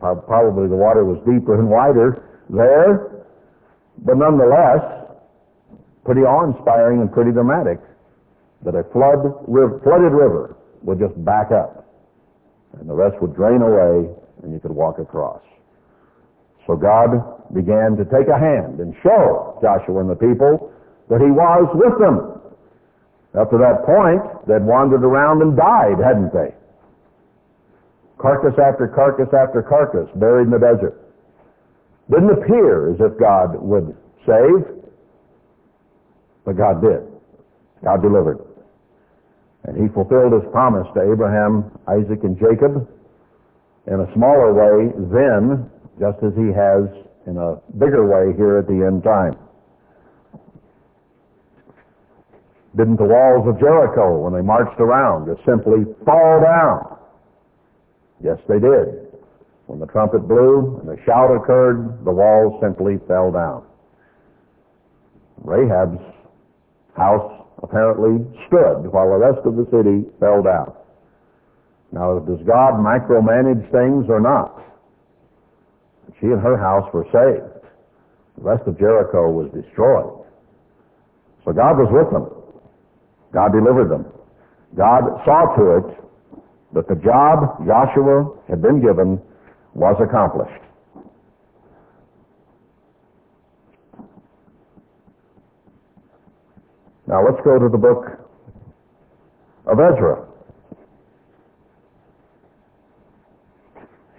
[0.00, 3.24] Probably the water was deeper and wider there,
[4.04, 4.84] but nonetheless,
[6.04, 7.78] pretty awe-inspiring and pretty dramatic.
[8.64, 11.84] that a flood, riv- flooded river would just back up,
[12.80, 14.08] and the rest would drain away,
[14.42, 15.42] and you could walk across.
[16.66, 17.10] So God
[17.52, 20.72] began to take a hand and show Joshua and the people
[21.10, 22.33] that he was with them.
[23.38, 26.54] Up to that point, they'd wandered around and died, hadn't they?
[28.18, 30.94] Carcass after carcass after carcass buried in the desert.
[32.10, 34.62] Didn't appear as if God would save,
[36.44, 37.02] but God did.
[37.82, 38.38] God delivered.
[39.64, 42.86] And he fulfilled his promise to Abraham, Isaac, and Jacob
[43.86, 46.88] in a smaller way then, just as he has
[47.26, 49.36] in a bigger way here at the end time.
[52.76, 56.98] Didn't the walls of Jericho, when they marched around, just simply fall down?
[58.22, 59.14] Yes, they did.
[59.66, 63.64] When the trumpet blew and the shout occurred, the walls simply fell down.
[65.42, 66.02] Rahab's
[66.96, 70.72] house apparently stood while the rest of the city fell down.
[71.92, 74.62] Now, does God micromanage things or not?
[76.20, 77.66] She and her house were saved.
[78.38, 80.26] The rest of Jericho was destroyed.
[81.44, 82.33] So God was with them.
[83.34, 84.06] God delivered them.
[84.76, 85.98] God saw to it
[86.72, 89.20] that the job Joshua had been given
[89.74, 90.62] was accomplished.
[97.06, 98.06] Now let's go to the book
[99.66, 100.26] of Ezra.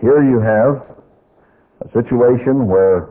[0.01, 0.83] Here you have
[1.81, 3.09] a situation where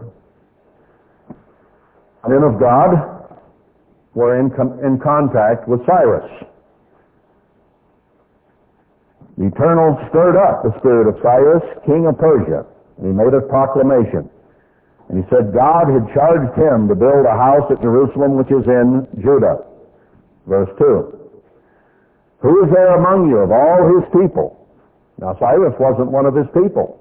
[2.29, 3.14] men of God
[4.15, 6.31] were in, com- in contact with Cyrus.
[9.37, 12.63] The Eternal stirred up the spirit of Cyrus, king of Persia,
[12.99, 14.31] and he made a proclamation.
[15.09, 18.65] And he said God had charged him to build a house at Jerusalem which is
[18.65, 19.67] in Judah.
[20.47, 21.25] Verse 2.
[22.41, 24.55] Who is there among you of all his people?
[25.19, 27.01] Now Cyrus wasn't one of his people.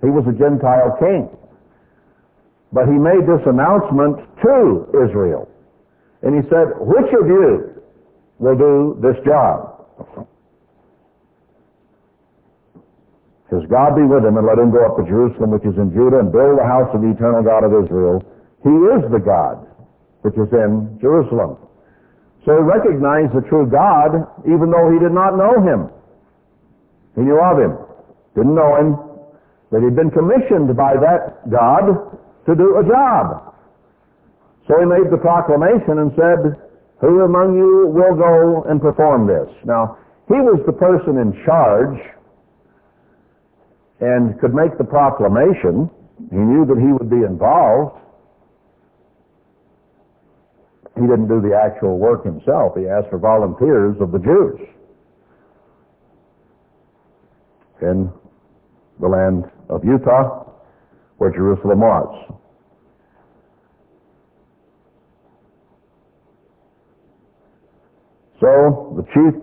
[0.00, 1.28] He was a Gentile king.
[2.72, 5.48] But he made this announcement to Israel.
[6.24, 7.84] And he said, which of you
[8.40, 9.84] will do this job?
[13.52, 15.92] Says, God be with him and let him go up to Jerusalem which is in
[15.92, 18.24] Judah and build the house of the eternal God of Israel.
[18.64, 19.68] He is the God
[20.24, 21.60] which is in Jerusalem.
[22.48, 25.92] So he recognized the true God even though he did not know him.
[27.14, 27.76] He knew of him.
[28.34, 28.96] Didn't know him,
[29.70, 33.53] that he'd been commissioned by that God to do a job.
[34.66, 36.56] So he made the proclamation and said,
[37.00, 39.48] Who among you will go and perform this?
[39.64, 39.98] Now,
[40.28, 42.00] he was the person in charge
[44.00, 45.90] and could make the proclamation.
[46.30, 48.00] He knew that he would be involved.
[50.94, 52.72] He didn't do the actual work himself.
[52.76, 54.60] He asked for volunteers of the Jews
[57.82, 58.10] in
[59.00, 60.46] the land of Judah,
[61.18, 62.34] where Jerusalem was.
[68.40, 69.34] So the chief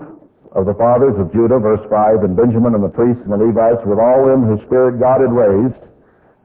[0.51, 3.79] of the fathers of Judah, verse 5, and Benjamin and the priests and the Levites
[3.87, 5.79] with all them whose spirit God had raised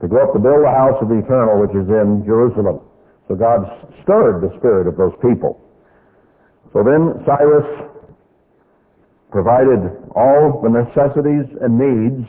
[0.00, 2.86] to go up to build the house of the eternal which is in Jerusalem.
[3.26, 3.66] So God
[4.06, 5.58] stirred the spirit of those people.
[6.70, 7.66] So then Cyrus
[9.34, 9.82] provided
[10.14, 12.28] all the necessities and needs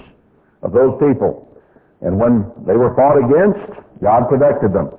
[0.63, 1.45] of those people.
[2.01, 4.97] And when they were fought against, God protected them.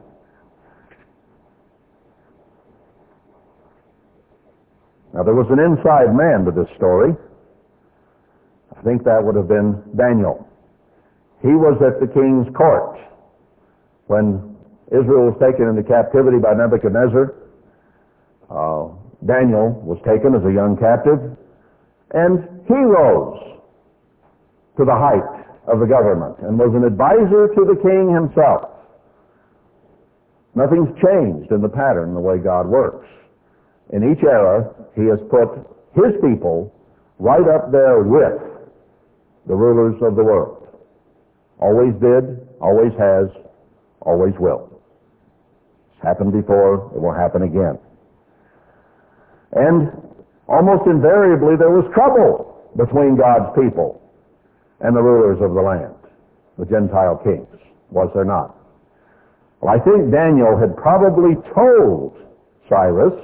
[5.14, 7.16] Now there was an inside man to this story.
[8.76, 10.46] I think that would have been Daniel.
[11.42, 12.98] He was at the king's court
[14.06, 14.56] when
[14.88, 17.34] Israel was taken into captivity by Nebuchadnezzar.
[18.50, 18.88] Uh,
[19.26, 21.18] Daniel was taken as a young captive,
[22.14, 23.60] and he rose
[24.78, 25.26] to the height
[25.66, 28.70] of the government and was an advisor to the king himself.
[30.54, 33.06] Nothing's changed in the pattern, the way God works.
[33.90, 35.48] In each era, he has put
[35.94, 36.72] his people
[37.18, 38.40] right up there with
[39.46, 40.68] the rulers of the world.
[41.58, 43.26] Always did, always has,
[44.02, 44.70] always will.
[45.92, 47.78] It's happened before, it will happen again.
[49.52, 49.90] And
[50.46, 54.00] almost invariably there was trouble between God's people
[54.80, 55.96] and the rulers of the land,
[56.58, 57.48] the Gentile kings,
[57.90, 58.54] was there not?
[59.60, 62.14] Well, I think Daniel had probably told
[62.68, 63.18] Cyrus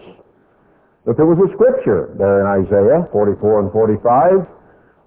[1.07, 4.49] that there was a scripture there in Isaiah 44 and 45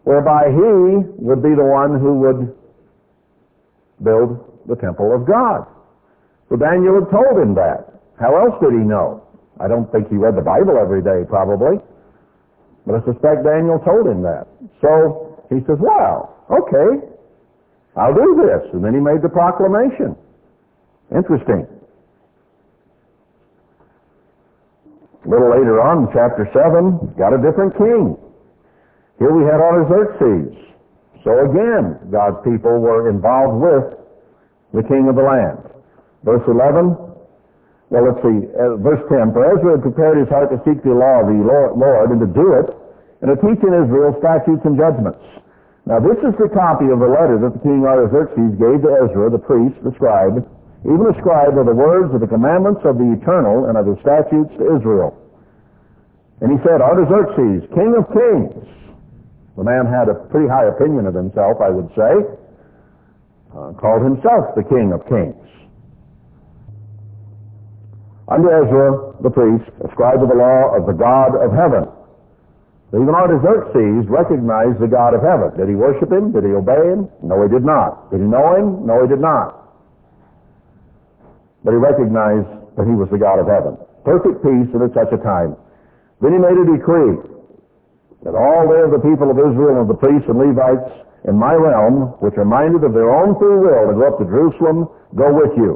[0.06, 2.56] whereby he would be the one who would
[4.00, 4.40] build
[4.70, 5.68] the temple of God.
[6.50, 7.92] So Daniel had told him that.
[8.16, 9.28] How else did he know?
[9.60, 11.82] I don't think he read the Bible every day, probably.
[12.86, 14.48] But I suspect Daniel told him that.
[14.80, 17.04] So he says, well, okay,
[17.98, 18.64] I'll do this.
[18.72, 20.16] And then he made the proclamation.
[21.12, 21.68] Interesting.
[25.28, 28.16] A little later on, chapter 7, got a different king.
[29.20, 30.56] Here we had Artaxerxes.
[31.28, 34.00] So again, God's people were involved with
[34.72, 35.68] the king of the land.
[36.24, 36.96] Verse 11,
[37.92, 40.96] well, let's see, uh, verse 10, For Ezra had prepared his heart to seek the
[40.96, 41.40] law of the
[41.76, 42.72] Lord and to do it,
[43.20, 45.24] and to teach in Israel statutes and judgments.
[45.88, 49.32] Now this is the copy of the letter that the king Artaxerxes gave to Ezra,
[49.32, 50.44] the priest, the scribe,
[50.86, 53.98] even a scribe of the words of the commandments of the eternal and of the
[54.06, 55.18] statutes to Israel.
[56.42, 58.62] And he said, Artaxerxes, king of kings.
[59.58, 62.14] The man had a pretty high opinion of himself, I would say.
[63.50, 65.34] Uh, called himself the king of kings.
[68.30, 71.90] Unto Ezra, the priest, a scribe of the law of the God of heaven.
[72.94, 75.58] Even Artaxerxes recognized the God of heaven.
[75.58, 76.32] Did he worship him?
[76.32, 77.10] Did he obey him?
[77.24, 78.12] No, he did not.
[78.12, 78.86] Did he know him?
[78.86, 79.57] No, he did not
[81.68, 82.48] but he recognized
[82.80, 83.76] that he was the God of heaven.
[84.08, 85.52] Perfect peace and at such a time.
[86.24, 87.20] Then he made a decree
[88.24, 90.88] that all they of the people of Israel and the priests and Levites
[91.28, 94.24] in my realm, which are minded of their own free will to go up to
[94.32, 95.76] Jerusalem, go with you.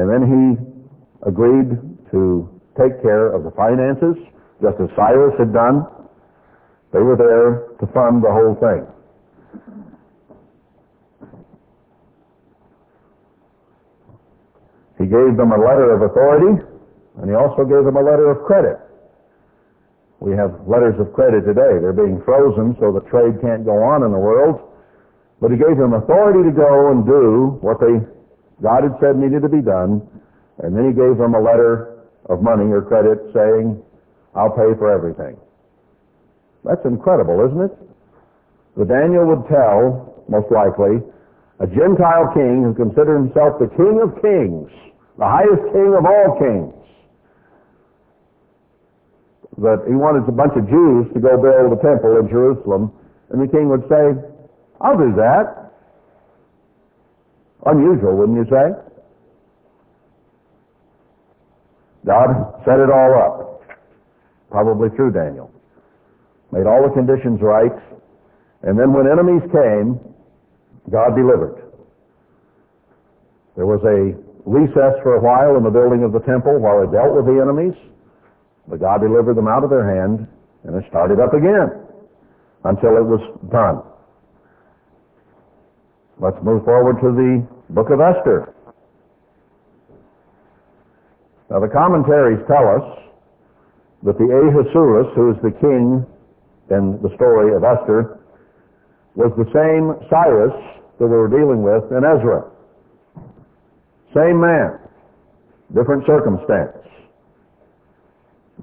[0.00, 0.42] And then he
[1.28, 1.76] agreed
[2.16, 2.48] to
[2.80, 4.16] take care of the finances,
[4.64, 5.84] just as Cyrus had done.
[6.96, 8.88] They were there to fund the whole thing.
[15.04, 16.64] He gave them a letter of authority,
[17.20, 18.80] and he also gave them a letter of credit.
[20.24, 21.76] We have letters of credit today.
[21.76, 24.64] They're being frozen so the trade can't go on in the world.
[25.44, 28.00] But he gave them authority to go and do what they
[28.64, 30.00] God had said needed to be done,
[30.64, 33.76] and then he gave them a letter of money or credit saying,
[34.32, 35.36] I'll pay for everything.
[36.64, 37.76] That's incredible, isn't it?
[38.80, 41.04] The Daniel would tell, most likely,
[41.60, 44.72] a Gentile king who considered himself the king of kings,
[45.18, 46.74] the highest king of all kings,
[49.58, 52.90] that he wanted a bunch of Jews to go build a temple in Jerusalem,
[53.30, 54.18] and the king would say,
[54.80, 55.70] I'll do that.
[57.66, 58.74] Unusual, wouldn't you say?
[62.04, 63.62] God set it all up,
[64.50, 65.50] probably through Daniel.
[66.52, 67.72] Made all the conditions right,
[68.62, 69.98] and then when enemies came,
[70.90, 71.62] God delivered.
[73.56, 74.12] There was a
[74.44, 77.40] recess for a while in the building of the temple while they dealt with the
[77.40, 77.76] enemies,
[78.68, 80.28] but God delivered them out of their hand,
[80.64, 81.72] and it started up again
[82.64, 83.20] until it was
[83.52, 83.82] done.
[86.20, 88.54] Let's move forward to the book of Esther.
[91.50, 92.86] Now the commentaries tell us
[94.04, 96.06] that the Ahasuerus, who is the king
[96.70, 98.20] in the story of Esther,
[99.14, 100.54] was the same Cyrus
[100.98, 102.53] that we were dealing with in Ezra.
[104.14, 104.78] Same man,
[105.74, 106.78] different circumstance.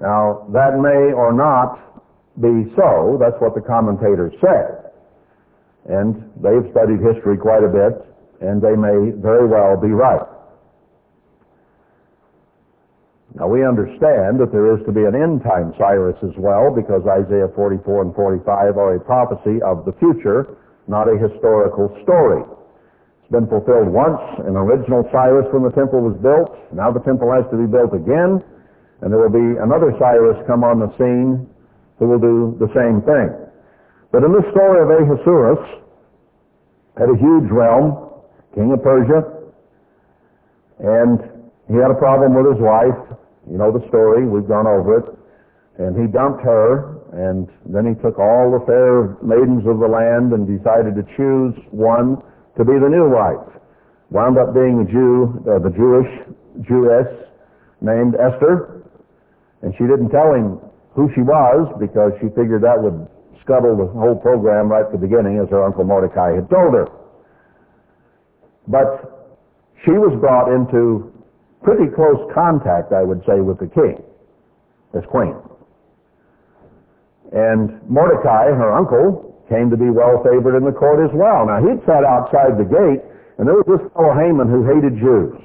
[0.00, 1.76] Now, that may or not
[2.40, 3.20] be so.
[3.20, 4.90] That's what the commentators said.
[5.84, 8.00] And they've studied history quite a bit,
[8.40, 10.24] and they may very well be right.
[13.34, 17.00] Now we understand that there is to be an end time Cyrus as well because
[17.08, 22.44] Isaiah 44 and 45 are a prophecy of the future, not a historical story.
[23.32, 26.52] Been fulfilled once in original Cyrus when the temple was built.
[26.76, 28.44] Now the temple has to be built again,
[29.00, 31.48] and there will be another Cyrus come on the scene
[31.96, 33.32] who will do the same thing.
[34.12, 35.64] But in the story of Ahasuerus,
[37.00, 38.20] had a huge realm,
[38.52, 39.24] king of Persia,
[40.84, 41.16] and
[41.72, 43.16] he had a problem with his wife,
[43.48, 44.28] you know the story.
[44.28, 45.08] We've gone over it.
[45.80, 50.36] And he dumped her, and then he took all the fair maidens of the land
[50.36, 52.20] and decided to choose one
[52.56, 53.48] to be the new wife.
[54.10, 56.10] Wound up being a Jew, uh, the Jewish
[56.68, 57.08] Jewess
[57.80, 58.84] named Esther,
[59.62, 60.60] and she didn't tell him
[60.94, 63.08] who she was because she figured that would
[63.42, 66.86] scuttle the whole program right at the beginning as her uncle Mordecai had told her.
[68.68, 69.32] But
[69.84, 71.10] she was brought into
[71.62, 74.02] pretty close contact, I would say, with the king,
[74.94, 75.34] as queen.
[77.32, 81.44] And Mordecai, her uncle, came to be well favored in the court as well.
[81.44, 83.04] Now he'd sat outside the gate,
[83.36, 85.36] and there was this fellow Haman who hated Jews.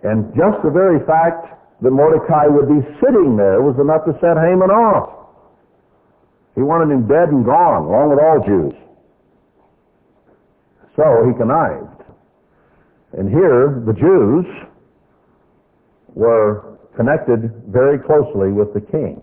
[0.00, 1.52] And just the very fact
[1.84, 5.28] that Mordecai would be sitting there was enough to set Haman off.
[6.56, 8.76] He wanted him dead and gone, along with all Jews.
[10.96, 12.00] So he connived.
[13.12, 14.46] And here, the Jews
[16.14, 19.22] were connected very closely with the king.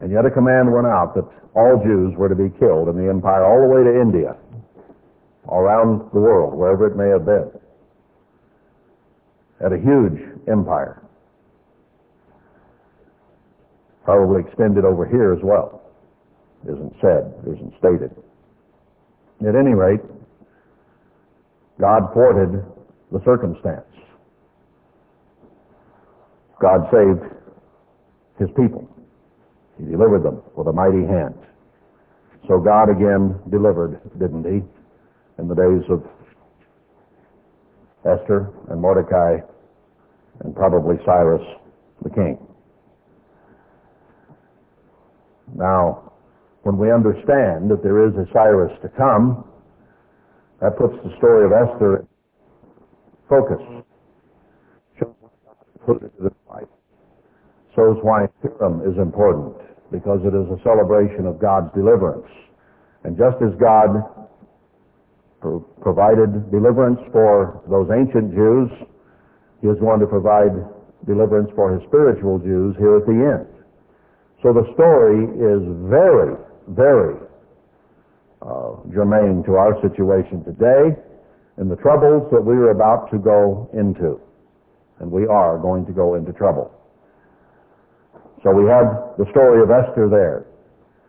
[0.00, 1.24] And yet a command went out that
[1.54, 4.36] all Jews were to be killed in the empire all the way to India,
[5.48, 7.50] around the world, wherever it may have been.
[9.60, 11.02] Had a huge empire.
[14.04, 15.82] Probably extended over here as well.
[16.64, 18.14] Isn't said, isn't stated.
[19.40, 20.00] At any rate,
[21.80, 22.64] God thwarted
[23.12, 23.84] the circumstance.
[26.60, 27.32] God saved
[28.38, 28.88] his people.
[29.78, 31.34] He delivered them with a mighty hand.
[32.48, 34.62] So God again delivered, didn't he,
[35.38, 36.02] in the days of
[38.06, 39.38] Esther and Mordecai
[40.40, 41.42] and probably Cyrus
[42.02, 42.38] the king.
[45.54, 46.12] Now,
[46.62, 49.44] when we understand that there is a Cyrus to come,
[50.60, 52.08] that puts the story of Esther in
[53.28, 53.60] focus.
[57.74, 59.54] Shows why Purim is important,
[59.90, 62.26] because it is a celebration of God's deliverance.
[63.04, 64.02] And just as God
[65.40, 68.70] pro- provided deliverance for those ancient Jews,
[69.62, 70.52] he is going to provide
[71.06, 73.46] deliverance for his spiritual Jews here at the end.
[74.42, 76.36] So the story is very,
[76.68, 77.16] very
[78.42, 80.94] uh, germane to our situation today
[81.56, 84.20] and the troubles that we are about to go into.
[85.00, 86.75] And we are going to go into trouble.
[88.42, 90.46] So we have the story of Esther there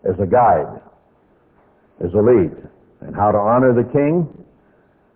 [0.08, 0.82] as a guide,
[2.04, 2.56] as a lead,
[3.02, 4.28] and how to honor the king,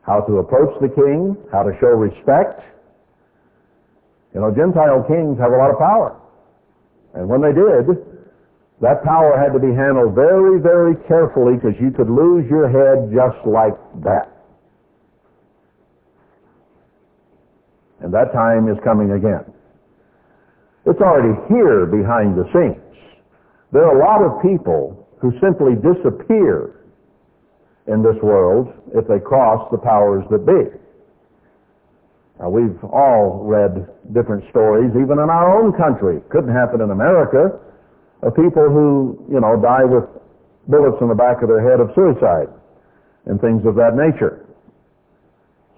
[0.01, 2.62] how to approach the king, how to show respect.
[4.34, 6.20] You know, Gentile kings have a lot of power.
[7.14, 7.99] And when they did,
[8.82, 13.14] that power had to be handled very, very carefully because you could lose your head
[13.14, 14.32] just like that.
[17.99, 19.45] And that time is coming again.
[20.86, 22.82] It's already here behind the scenes.
[23.72, 26.82] There are a lot of people who simply disappear
[27.88, 30.78] in this world if they cross the powers that be.
[32.40, 36.22] Now, we've all read different stories, even in our own country.
[36.30, 37.60] Couldn't happen in America
[38.24, 40.06] of people who, you know, die with
[40.68, 42.50] bullets in the back of their head of suicide
[43.26, 44.46] and things of that nature.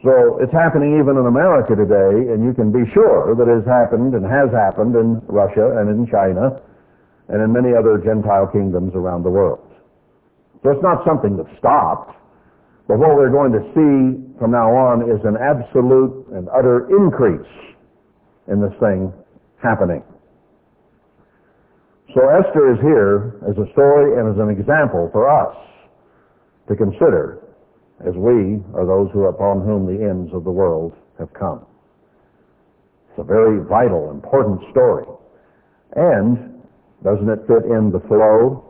[0.04, 3.68] So it's happening even in America today, and you can be sure that it has
[3.68, 6.60] happened and has happened in Russia and in China
[7.32, 9.64] and in many other Gentile kingdoms around the world.
[10.62, 12.12] So it's not something that stopped,
[12.88, 17.47] but what we're going to see from now on is an absolute and utter increase
[18.51, 19.08] in this thing
[19.64, 20.04] happening.
[22.12, 25.56] So Esther is here as a story and as an example for us
[26.68, 27.42] to consider
[28.01, 31.65] as we are those who upon whom the ends of the world have come.
[33.09, 35.05] It's a very vital, important story.
[35.95, 36.63] And
[37.03, 38.65] doesn't it fit in the flow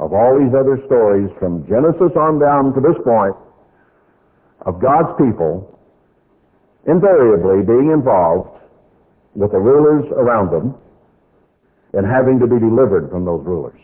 [0.00, 3.36] of all these other stories from Genesis on down to this point
[4.64, 5.68] of God's people
[6.86, 8.60] invariably being involved
[9.34, 10.74] with the rulers around them
[11.92, 13.78] and having to be delivered from those rulers.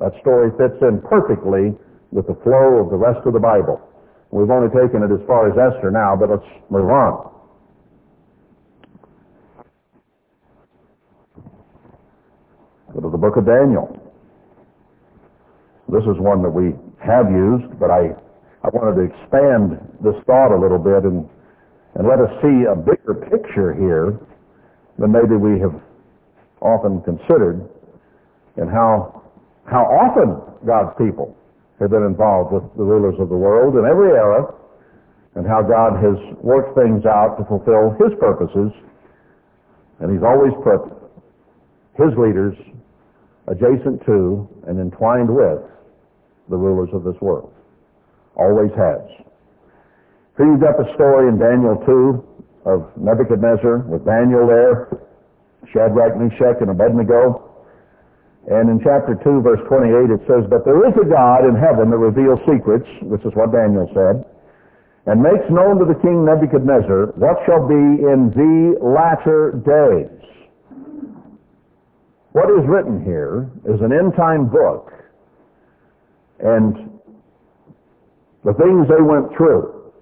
[0.00, 1.74] That story fits in perfectly
[2.12, 3.80] with the flow of the rest of the Bible.
[4.30, 7.32] We've only taken it as far as Esther now, but let's move on.
[12.92, 13.88] Go to the book of Daniel.
[15.88, 18.12] This is one that we have used, but I,
[18.64, 21.28] I wanted to expand this thought a little bit and,
[21.96, 24.20] and let us see a bigger picture here
[24.98, 25.76] than maybe we have
[26.60, 27.68] often considered
[28.56, 29.24] and how,
[29.64, 31.36] how often God's people
[31.82, 34.54] have been involved with the rulers of the world in every era
[35.34, 38.70] and how God has worked things out to fulfill His purposes.
[40.00, 40.86] And He's always put
[41.98, 42.54] His leaders
[43.48, 45.60] adjacent to and entwined with
[46.48, 47.52] the rulers of this world.
[48.36, 49.02] Always has.
[50.36, 54.88] Here you've got the story in Daniel 2 of Nebuchadnezzar with Daniel there
[55.72, 57.51] Shadrach, Meshach, and Abednego.
[58.50, 61.90] And in chapter 2, verse 28, it says, But there is a God in heaven
[61.90, 64.26] that reveals secrets, which is what Daniel said,
[65.06, 70.18] and makes known to the king Nebuchadnezzar what shall be in the latter days.
[72.32, 74.90] What is written here is an end-time book,
[76.40, 76.98] and
[78.42, 79.92] the things they went through,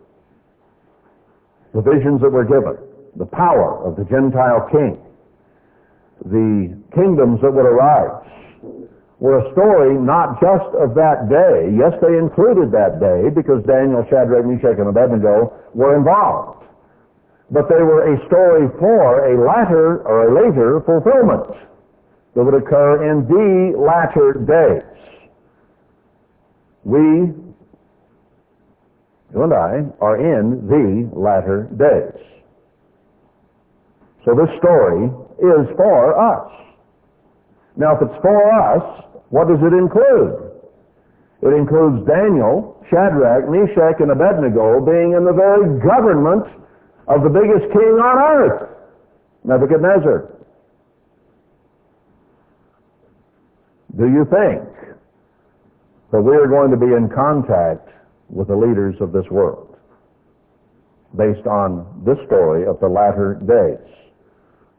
[1.75, 2.79] the visions that were given,
[3.17, 4.97] the power of the Gentile king,
[6.25, 8.25] the kingdoms that would arise
[9.21, 11.69] were a story not just of that day.
[11.77, 16.65] Yes, they included that day because Daniel, Shadrach, Meshach, and Abednego were involved.
[17.51, 21.53] But they were a story for a latter or a later fulfillment.
[22.35, 24.87] that would occur in the latter days.
[26.85, 27.35] We,
[29.35, 32.25] you and I, are in the latter days.
[34.25, 35.11] So this story
[35.41, 36.53] is for us.
[37.77, 40.51] Now, if it's for us, what does it include?
[41.43, 46.45] It includes Daniel, Shadrach, Meshach, and Abednego being in the very government
[47.09, 48.69] of the biggest king on earth,
[49.45, 50.37] Nebuchadnezzar.
[53.97, 54.69] Do you think
[56.13, 57.89] that we are going to be in contact
[58.29, 59.77] with the leaders of this world
[61.17, 64.10] based on this story of the latter days?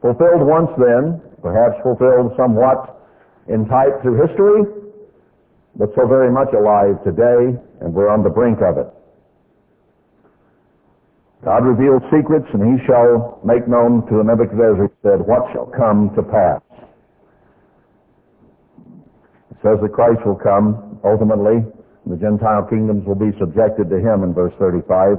[0.01, 3.05] Fulfilled once then, perhaps fulfilled somewhat
[3.47, 4.65] in type through history,
[5.75, 8.89] but so very much alive today, and we're on the brink of it.
[11.45, 16.13] God revealed secrets, and he shall make known to the Nebuchadnezzar, said, what shall come
[16.15, 16.61] to pass.
[19.49, 23.97] It says that Christ will come ultimately, and the Gentile kingdoms will be subjected to
[23.97, 25.17] him in verse 35.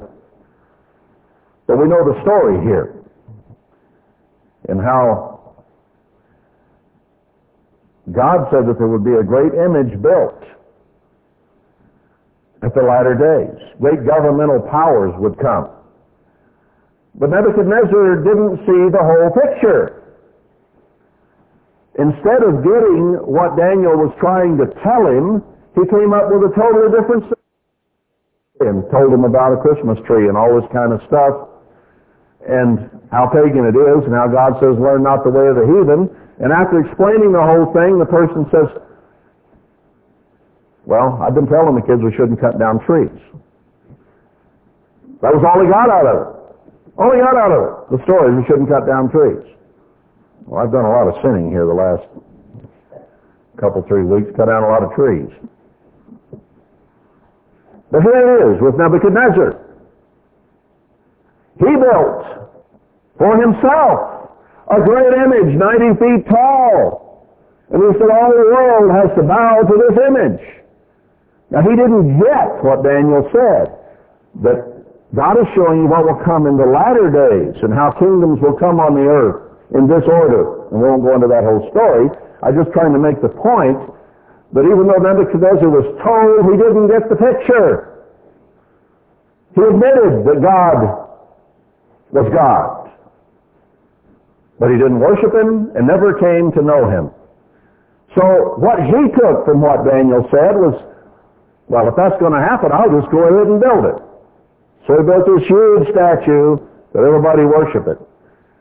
[1.67, 3.02] But we know the story here
[4.69, 5.33] and how
[8.11, 10.43] God said that there would be a great image built
[12.63, 13.55] at the latter days.
[13.79, 15.71] Great governmental powers would come.
[17.15, 20.03] But Nebuchadnezzar didn't see the whole picture.
[21.99, 25.45] Instead of getting what Daniel was trying to tell him,
[25.77, 30.27] he came up with a totally different story and told him about a Christmas tree
[30.27, 31.52] and all this kind of stuff
[32.47, 35.67] and how pagan it is, and how God says, learn not the way of the
[35.67, 36.11] heathen.
[36.41, 38.67] And after explaining the whole thing, the person says,
[40.85, 43.15] well, I've been telling the kids we shouldn't cut down trees.
[45.23, 46.27] That was all he got out of it.
[46.99, 47.73] All he got out of it.
[47.95, 49.47] The story we shouldn't cut down trees.
[50.43, 52.03] Well, I've done a lot of sinning here the last
[53.55, 55.31] couple, three weeks, cut down a lot of trees.
[57.87, 59.62] But here it is with Nebuchadnezzar.
[61.59, 62.23] He built
[63.17, 64.23] for himself
[64.71, 67.27] a great image 90 feet tall.
[67.69, 70.43] And he said all the world has to bow to this image.
[71.51, 73.77] Now he didn't get what Daniel said,
[74.41, 74.57] that
[75.13, 78.57] God is showing you what will come in the latter days and how kingdoms will
[78.57, 80.69] come on the earth in this order.
[80.73, 82.09] And we won't go into that whole story.
[82.41, 83.77] I'm just trying to make the point
[84.57, 88.05] that even though Nebuchadnezzar was told he didn't get the picture,
[89.53, 91.02] he admitted that God
[92.13, 92.93] was God.
[94.61, 97.09] But he didn't worship him and never came to know him.
[98.13, 100.77] So what he took from what Daniel said was,
[101.67, 103.97] well, if that's going to happen, I'll just go ahead and build it.
[104.85, 106.61] So he built this huge statue
[106.93, 107.97] that everybody worship it.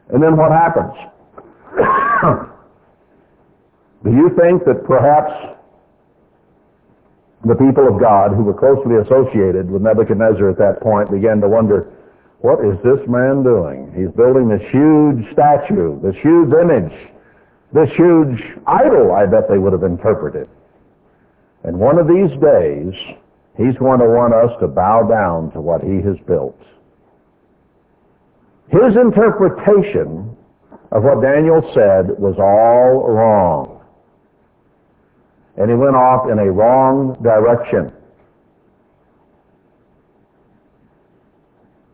[0.09, 0.97] And then what happens?
[4.05, 5.31] Do you think that perhaps
[7.45, 11.49] the people of God who were closely associated with Nebuchadnezzar at that point began to
[11.49, 11.92] wonder,
[12.43, 13.95] what is this man doing?
[13.95, 16.93] He's building this huge statue, this huge image,
[17.73, 18.37] this huge
[18.67, 20.49] idol, I bet they would have interpreted.
[21.63, 22.93] And one of these days,
[23.57, 26.59] he's going to want us to bow down to what he has built.
[28.71, 30.37] His interpretation
[30.91, 33.81] of what Daniel said was all wrong.
[35.57, 37.93] And he went off in a wrong direction.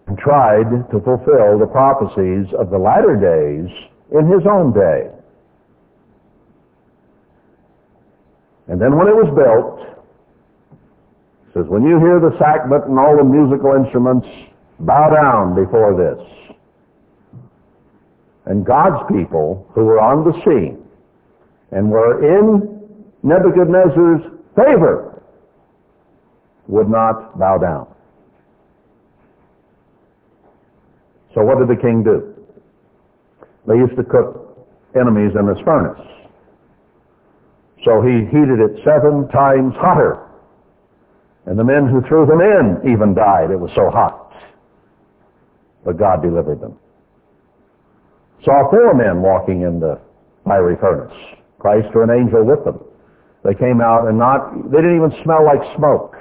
[0.08, 3.72] and tried to fulfill the prophecies of the latter days
[4.12, 5.08] in his own day.
[8.68, 9.88] And then when it was built,
[11.48, 14.28] it says, when you hear the sackbut and all the musical instruments,
[14.80, 16.20] bow down before this.
[18.44, 20.84] And God's people who were on the scene
[21.72, 22.86] and were in
[23.22, 24.20] Nebuchadnezzar's
[24.54, 25.22] favor
[26.66, 27.86] would not bow down.
[31.38, 32.34] So what did the king do?
[33.68, 34.58] They used to cook
[34.98, 36.02] enemies in this furnace.
[37.84, 40.18] So he heated it seven times hotter.
[41.46, 43.52] And the men who threw them in even died.
[43.52, 44.34] It was so hot.
[45.84, 46.76] But God delivered them.
[48.44, 50.00] Saw four men walking in the
[50.44, 51.14] fiery furnace.
[51.60, 52.82] Christ or an angel with them.
[53.44, 56.16] They came out and not, they didn't even smell like smoke.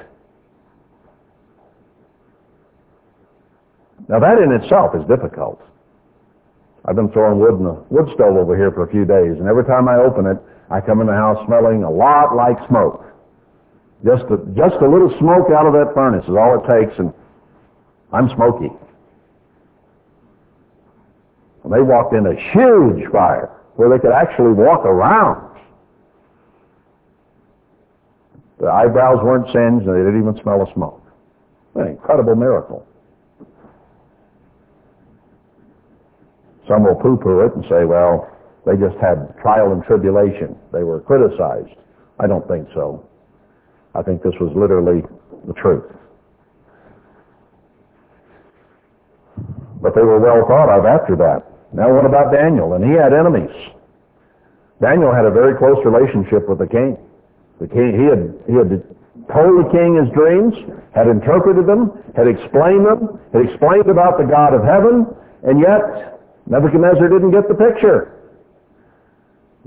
[4.08, 5.62] Now that in itself is difficult.
[6.86, 9.48] I've been throwing wood in a wood stove over here for a few days, and
[9.48, 10.38] every time I open it,
[10.70, 13.04] I come in the house smelling a lot like smoke.
[14.06, 17.14] Just a, just a little smoke out of that furnace is all it takes, and
[18.14, 18.72] I'm smoky.
[21.64, 25.60] And they walked in a huge fire where they could actually walk around.
[28.60, 31.04] The eyebrows weren't singed, and they didn't even smell the smoke.
[31.76, 32.87] An incredible miracle.
[36.68, 38.28] Some will poo-poo it and say, well,
[38.66, 40.56] they just had trial and tribulation.
[40.74, 41.72] They were criticized.
[42.20, 43.08] I don't think so.
[43.96, 45.02] I think this was literally
[45.48, 45.88] the truth.
[49.82, 51.48] But they were well thought of after that.
[51.72, 52.74] Now what about Daniel?
[52.74, 53.54] And he had enemies.
[54.82, 56.98] Daniel had a very close relationship with the king.
[57.62, 58.70] The king, he had, he had
[59.32, 60.54] told the king his dreams,
[60.94, 65.08] had interpreted them, had explained them, had explained about the God of heaven,
[65.44, 66.17] and yet
[66.50, 68.14] Nebuchadnezzar didn't get the picture.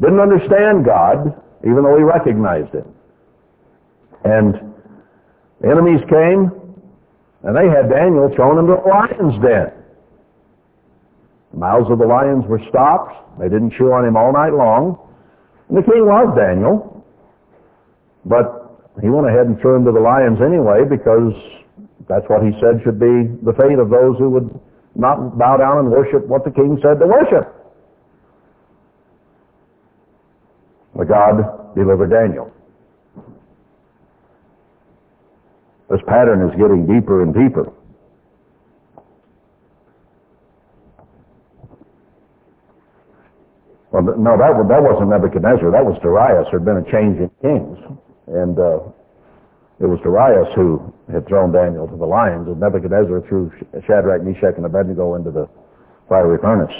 [0.00, 2.88] Didn't understand God, even though he recognized him.
[4.24, 4.56] And
[5.62, 6.48] enemies came,
[7.44, 9.72] and they had Daniel thrown into a lion's den.
[11.52, 13.12] The mouths of the lions were stopped.
[13.38, 14.96] They didn't chew on him all night long.
[15.68, 17.04] And the king loved Daniel.
[18.24, 18.60] But
[19.02, 21.32] he went ahead and threw him to the lions anyway because
[22.08, 24.48] that's what he said should be the fate of those who would
[24.94, 27.54] not bow down and worship what the king said to worship.
[30.94, 32.52] But God delivered Daniel.
[35.88, 37.72] This pattern is getting deeper and deeper.
[43.90, 45.70] Well, no, that, that wasn't Nebuchadnezzar.
[45.72, 46.46] That was Darius.
[46.50, 47.78] There had been a change in kings.
[48.28, 48.78] And uh,
[49.80, 53.50] it was Darius who had thrown Daniel to the lions, and Nebuchadnezzar threw
[53.86, 55.48] Shadrach, Meshach, and Abednego into the
[56.08, 56.74] fiery furnace.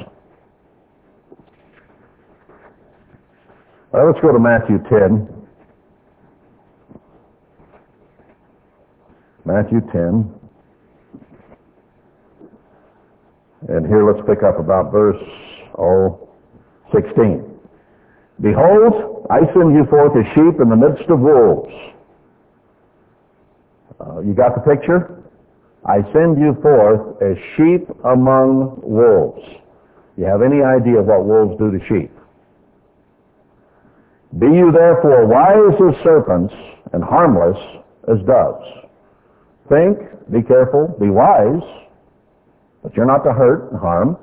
[3.93, 5.29] Well, let's go to Matthew 10.
[9.47, 10.31] Matthew 10.
[13.69, 15.21] And here let's pick up about verse,
[15.79, 16.29] oh,
[16.93, 17.45] 16.
[18.43, 21.73] Behold, I send you forth as sheep in the midst of wolves.
[24.01, 25.23] Uh, you got the picture?
[25.85, 29.43] I send you forth as sheep among wolves.
[30.17, 32.11] You have any idea what wolves do to sheep?
[34.39, 36.55] Be you therefore wise as serpents
[36.93, 37.59] and harmless
[38.09, 38.67] as doves.
[39.69, 39.99] Think,
[40.31, 41.63] be careful, be wise,
[42.83, 44.17] but you're not to hurt and harm.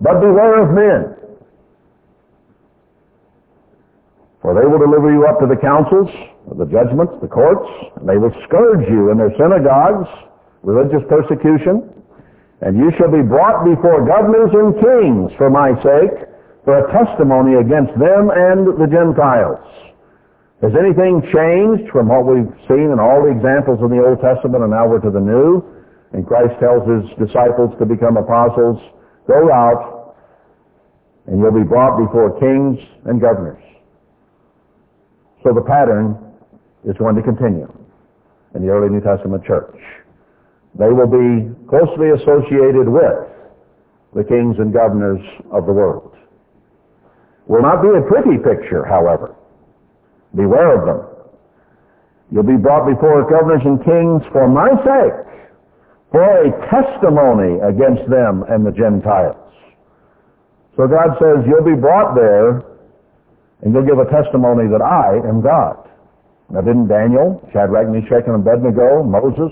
[0.00, 1.22] But beware of men,
[4.42, 6.10] For they will deliver you up to the councils,
[6.50, 10.10] the judgments, the courts, and they will scourge you in their synagogues,
[10.62, 11.88] religious persecution,
[12.62, 16.30] and you shall be brought before governors and kings for my sake,
[16.64, 19.62] for a testimony against them and the Gentiles.
[20.62, 24.62] Has anything changed from what we've seen in all the examples in the Old Testament
[24.62, 25.58] and now we're to the New?
[26.14, 28.78] And Christ tells his disciples to become apostles,
[29.26, 30.14] go out
[31.26, 33.62] and you'll be brought before kings and governors.
[35.42, 36.31] So the pattern
[36.84, 37.70] is going to continue
[38.54, 39.76] in the early New Testament church.
[40.78, 43.28] They will be closely associated with
[44.14, 45.20] the kings and governors
[45.50, 46.16] of the world.
[47.46, 49.34] Will not be a pretty picture, however.
[50.34, 51.12] Beware of them.
[52.30, 55.20] You'll be brought before governors and kings for my sake,
[56.10, 59.36] for a testimony against them and the Gentiles.
[60.76, 62.64] So God says you'll be brought there
[63.60, 65.88] and you'll give a testimony that I am God.
[66.52, 69.48] Now didn't Daniel, Shadrach, Meshach, and Abednego, Moses,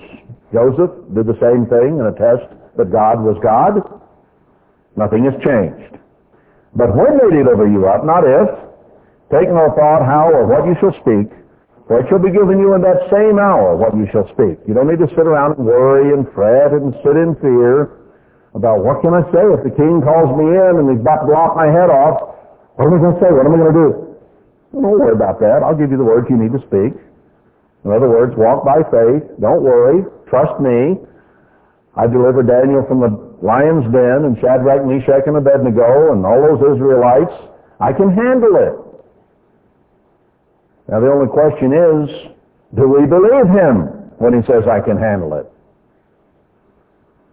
[0.53, 2.44] Joseph did the same thing and attest
[2.76, 3.80] that God was God?
[5.01, 5.96] Nothing has changed.
[6.76, 8.53] But when they deliver you up, not if,
[9.32, 11.32] take no thought how or what you shall speak,
[11.88, 14.61] for it shall be given you in that same hour what you shall speak.
[14.68, 17.96] You don't need to sit around and worry and fret and sit in fear
[18.53, 21.32] about what can I say if the king calls me in and he's about to
[21.32, 22.36] lop my head off.
[22.76, 23.30] What am I going to say?
[23.32, 24.09] What am I going to do?
[24.72, 25.62] Don't worry about that.
[25.64, 26.94] I'll give you the words you need to speak.
[27.84, 29.24] In other words, walk by faith.
[29.40, 30.04] Don't worry.
[30.28, 31.00] Trust me.
[31.96, 33.10] I delivered Daniel from the
[33.42, 37.34] lion's den and Shadrach, Meshach, and Abednego and all those Israelites.
[37.80, 38.76] I can handle it.
[40.88, 42.30] Now the only question is,
[42.76, 45.50] do we believe him when he says I can handle it?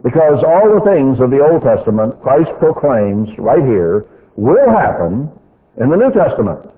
[0.04, 5.30] Because all the things of the Old Testament, Christ proclaims right here, will happen
[5.82, 6.70] in the New Testament.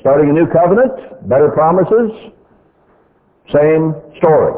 [0.00, 2.32] Starting a new covenant, better promises,
[3.52, 4.54] same story.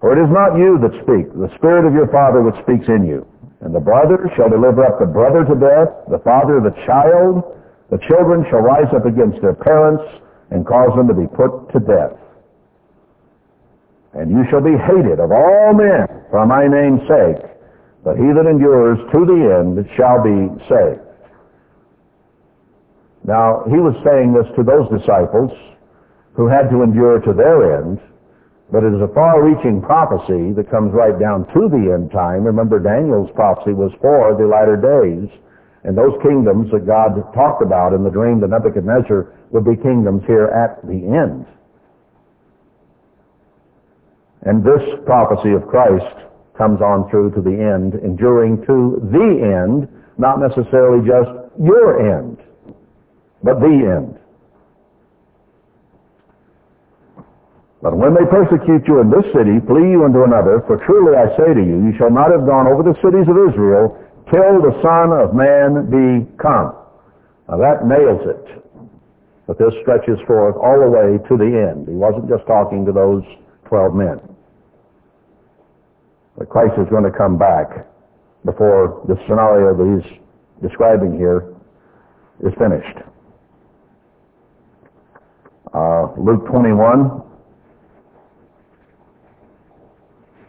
[0.00, 3.06] For it is not you that speak, the Spirit of your Father which speaks in
[3.06, 3.26] you.
[3.62, 7.46] And the brother shall deliver up the brother to death, the father the child.
[7.94, 10.02] The children shall rise up against their parents
[10.50, 12.18] and cause them to be put to death.
[14.14, 17.51] And you shall be hated of all men for my name's sake,
[18.04, 21.06] but he that endures to the end shall be saved.
[23.24, 25.54] Now, he was saying this to those disciples
[26.34, 28.00] who had to endure to their end,
[28.72, 32.42] but it is a far-reaching prophecy that comes right down to the end time.
[32.42, 35.30] Remember, Daniel's prophecy was for the latter days,
[35.84, 40.22] and those kingdoms that God talked about in the dream to Nebuchadnezzar would be kingdoms
[40.26, 41.46] here at the end.
[44.42, 46.26] And this prophecy of Christ
[46.62, 52.38] comes on through to the end, enduring to the end, not necessarily just your end,
[53.42, 54.14] but the end.
[57.82, 61.34] But when they persecute you in this city, flee you into another, for truly I
[61.34, 63.98] say to you, you shall not have gone over the cities of Israel
[64.30, 66.78] till the Son of Man be come.
[67.50, 68.62] Now that nails it.
[69.50, 71.90] But this stretches forth all the way to the end.
[71.90, 73.26] He wasn't just talking to those
[73.66, 74.31] 12 men.
[76.36, 77.86] But Christ is going to come back
[78.44, 80.18] before the scenario that he's
[80.62, 81.54] describing here
[82.40, 82.98] is finished.
[85.74, 87.22] Uh, Luke 21.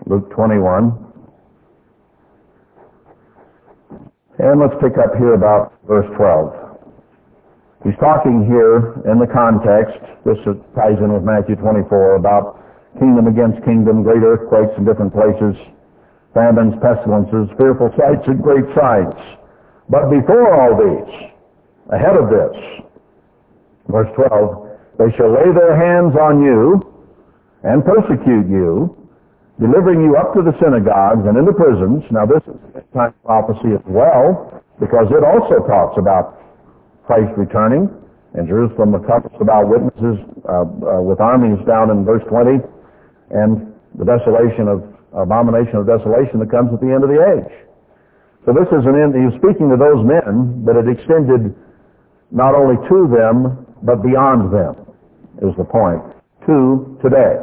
[0.08, 1.00] Luke 21.
[4.40, 6.64] And let's pick up here about verse 12.
[7.86, 10.40] He's talking here in the context, this
[10.76, 12.60] ties in with Matthew 24, about
[13.00, 15.56] kingdom against kingdom, great earthquakes in different places,
[16.34, 19.16] famines, pestilences, fearful sights, and great signs.
[19.90, 21.14] But before all these,
[21.94, 22.56] ahead of this,
[23.88, 26.82] verse 12, they shall lay their hands on you
[27.64, 28.94] and persecute you,
[29.60, 32.04] delivering you up to the synagogues and into prisons.
[32.12, 36.42] Now this is a time prophecy as well, because it also talks about
[37.06, 37.90] Christ returning,
[38.34, 40.18] and Jerusalem encompassed about witnesses
[40.50, 42.58] uh, uh, with armies down in verse 20,
[43.32, 47.54] and the desolation of abomination of desolation that comes at the end of the age.
[48.46, 51.56] So this is an end, he was speaking to those men, but it extended
[52.34, 54.76] not only to them, but beyond them,
[55.40, 56.02] is the point,
[56.50, 57.40] to today.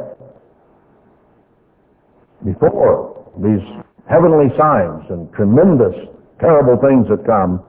[2.45, 3.63] Before these
[4.05, 5.95] heavenly signs and tremendous,
[6.37, 7.63] terrible things that come,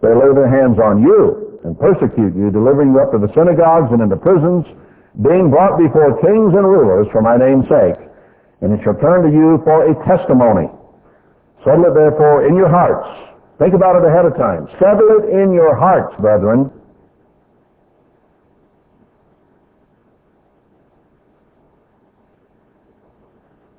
[0.00, 3.94] they lay their hands on you and persecute you, delivering you up to the synagogues
[3.94, 4.66] and into prisons,
[5.22, 8.00] being brought before kings and rulers for my name's sake
[8.62, 10.70] and it shall turn to you for a testimony.
[11.66, 13.06] Settle it therefore in your hearts.
[13.58, 14.66] Think about it ahead of time.
[14.78, 16.70] Settle it in your hearts, brethren.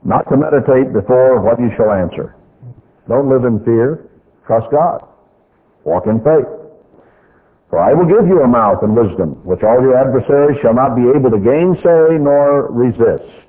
[0.04, 2.36] Not to meditate before what you shall answer.
[3.08, 4.08] Don't live in fear.
[4.46, 5.08] Trust God.
[5.86, 6.48] Walk in faith.
[7.70, 10.96] For I will give you a mouth and wisdom, which all your adversaries shall not
[10.96, 13.43] be able to gainsay nor resist.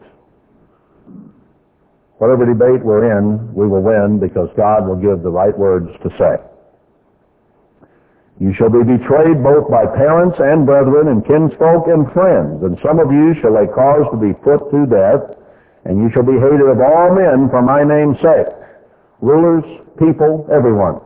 [2.19, 6.11] Whatever debate we're in, we will win because God will give the right words to
[6.15, 6.39] say.
[8.39, 12.99] You shall be betrayed both by parents and brethren and kinsfolk and friends, and some
[12.99, 15.39] of you shall lay cause to be put to death,
[15.87, 18.51] and you shall be hated of all men for my name's sake,
[19.21, 19.67] rulers,
[19.99, 20.99] people, everyone.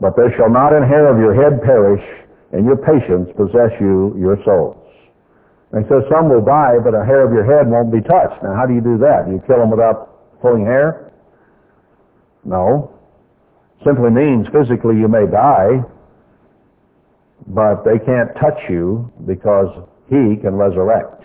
[0.00, 2.04] But there shall not an hair of your head perish,
[2.52, 4.79] and your patience possess you your souls.
[5.72, 8.42] And so some will die, but a hair of your head won't be touched.
[8.42, 9.26] Now, how do you do that?
[9.26, 11.12] Do you kill them without pulling hair?
[12.44, 12.90] No.
[13.86, 15.80] Simply means physically you may die,
[17.46, 19.70] but they can't touch you because
[20.08, 21.22] he can resurrect.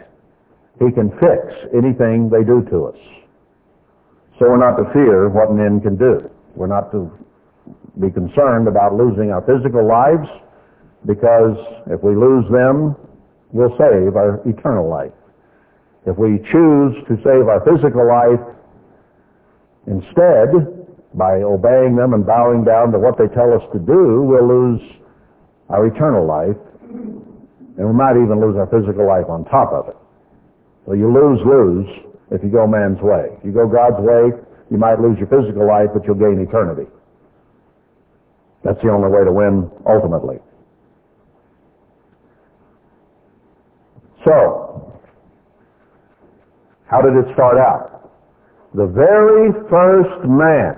[0.80, 1.42] He can fix
[1.74, 3.00] anything they do to us.
[4.38, 6.30] So we're not to fear what men can do.
[6.56, 7.10] We're not to
[8.00, 10.28] be concerned about losing our physical lives
[11.08, 11.56] because
[11.88, 12.96] if we lose them,
[13.56, 15.16] will save our eternal life.
[16.06, 18.44] If we choose to save our physical life
[19.88, 20.76] instead,
[21.16, 24.84] by obeying them and bowing down to what they tell us to do, we'll lose
[25.70, 29.98] our eternal life, and we might even lose our physical life on top of it.
[30.86, 31.88] So you lose-lose
[32.32, 33.32] if you go man's way.
[33.40, 34.36] If you go God's way,
[34.70, 36.92] you might lose your physical life, but you'll gain eternity.
[38.64, 40.38] That's the only way to win ultimately.
[44.26, 44.92] So,
[46.88, 48.12] how did it start out?
[48.74, 50.76] The very first man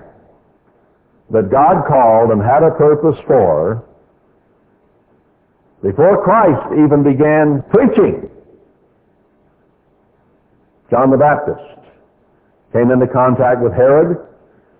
[1.30, 3.84] that God called and had a purpose for,
[5.82, 8.28] before Christ even began preaching,
[10.90, 11.60] John the Baptist
[12.72, 14.18] came into contact with Herod.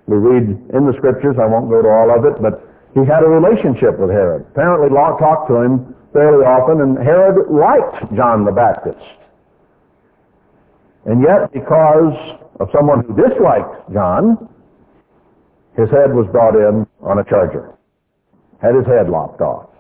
[0.07, 0.45] We read
[0.75, 2.65] in the scriptures, I won't go to all of it, but
[2.95, 4.47] he had a relationship with Herod.
[4.53, 8.99] Apparently, Lot talked to him fairly often, and Herod liked John the Baptist.
[11.07, 12.15] And yet, because
[12.61, 14.49] of someone who disliked John,
[15.77, 17.73] his head was brought in on a charger.
[18.61, 19.71] Had his head lopped off.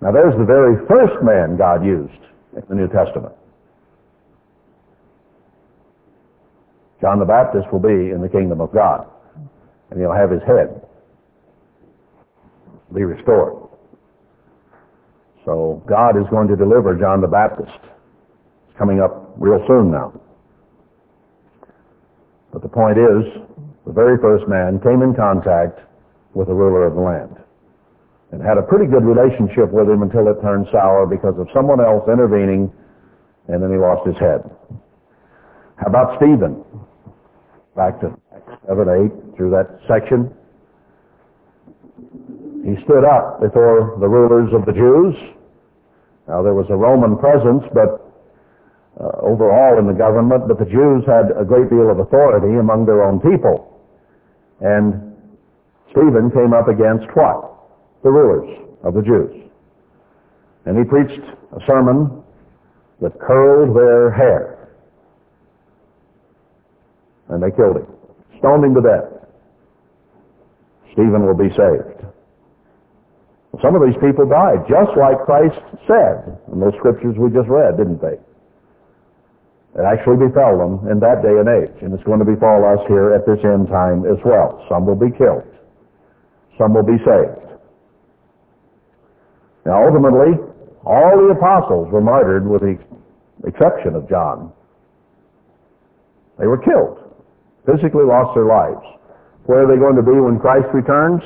[0.00, 2.22] Now there's the very first man God used
[2.56, 3.34] in the New Testament.
[7.00, 9.06] John the Baptist will be in the kingdom of God,
[9.90, 10.86] and he'll have his head
[12.94, 13.71] be restored.
[15.44, 17.78] So God is going to deliver John the Baptist.
[18.68, 20.12] It's coming up real soon now.
[22.52, 23.24] But the point is,
[23.86, 25.80] the very first man came in contact
[26.34, 27.36] with the ruler of the land
[28.30, 31.80] and had a pretty good relationship with him until it turned sour because of someone
[31.80, 32.72] else intervening
[33.48, 34.40] and then he lost his head.
[35.76, 36.64] How about Stephen?
[37.74, 38.14] Back to
[38.68, 40.32] 7, 8, through that section.
[42.64, 45.14] He stood up before the rulers of the Jews.
[46.28, 47.98] Now there was a Roman presence, but
[49.00, 52.86] uh, overall in the government, but the Jews had a great deal of authority among
[52.86, 53.66] their own people.
[54.60, 55.16] And
[55.90, 57.50] Stephen came up against what?
[58.04, 58.48] The rulers
[58.84, 59.50] of the Jews.
[60.64, 62.22] And he preached a sermon
[63.00, 64.68] that curled their hair.
[67.28, 67.86] And they killed him.
[68.38, 69.26] Stoned him to death.
[70.92, 72.11] Stephen will be saved.
[73.60, 77.76] Some of these people died, just like Christ said in those scriptures we just read,
[77.76, 78.16] didn't they?
[79.76, 82.80] It actually befell them in that day and age, and it's going to befall us
[82.88, 84.64] here at this end time as well.
[84.68, 85.44] Some will be killed.
[86.56, 87.60] Some will be saved.
[89.64, 90.36] Now ultimately,
[90.84, 92.76] all the apostles were martyred with the
[93.46, 94.52] exception of John.
[96.38, 96.98] They were killed,
[97.64, 98.84] physically lost their lives.
[99.44, 101.22] Where are they going to be when Christ returns?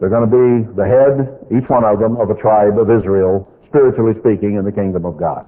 [0.00, 3.46] They're going to be the head, each one of them, of a tribe of Israel,
[3.68, 5.46] spiritually speaking, in the kingdom of God.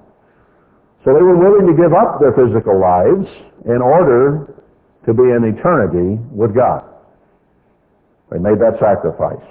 [1.03, 3.27] So they were willing to give up their physical lives
[3.65, 4.55] in order
[5.05, 6.83] to be in eternity with God.
[8.31, 9.43] They made that sacrifice.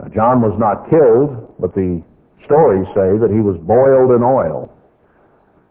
[0.00, 2.02] Now, John was not killed, but the
[2.46, 4.72] stories say that he was boiled in oil.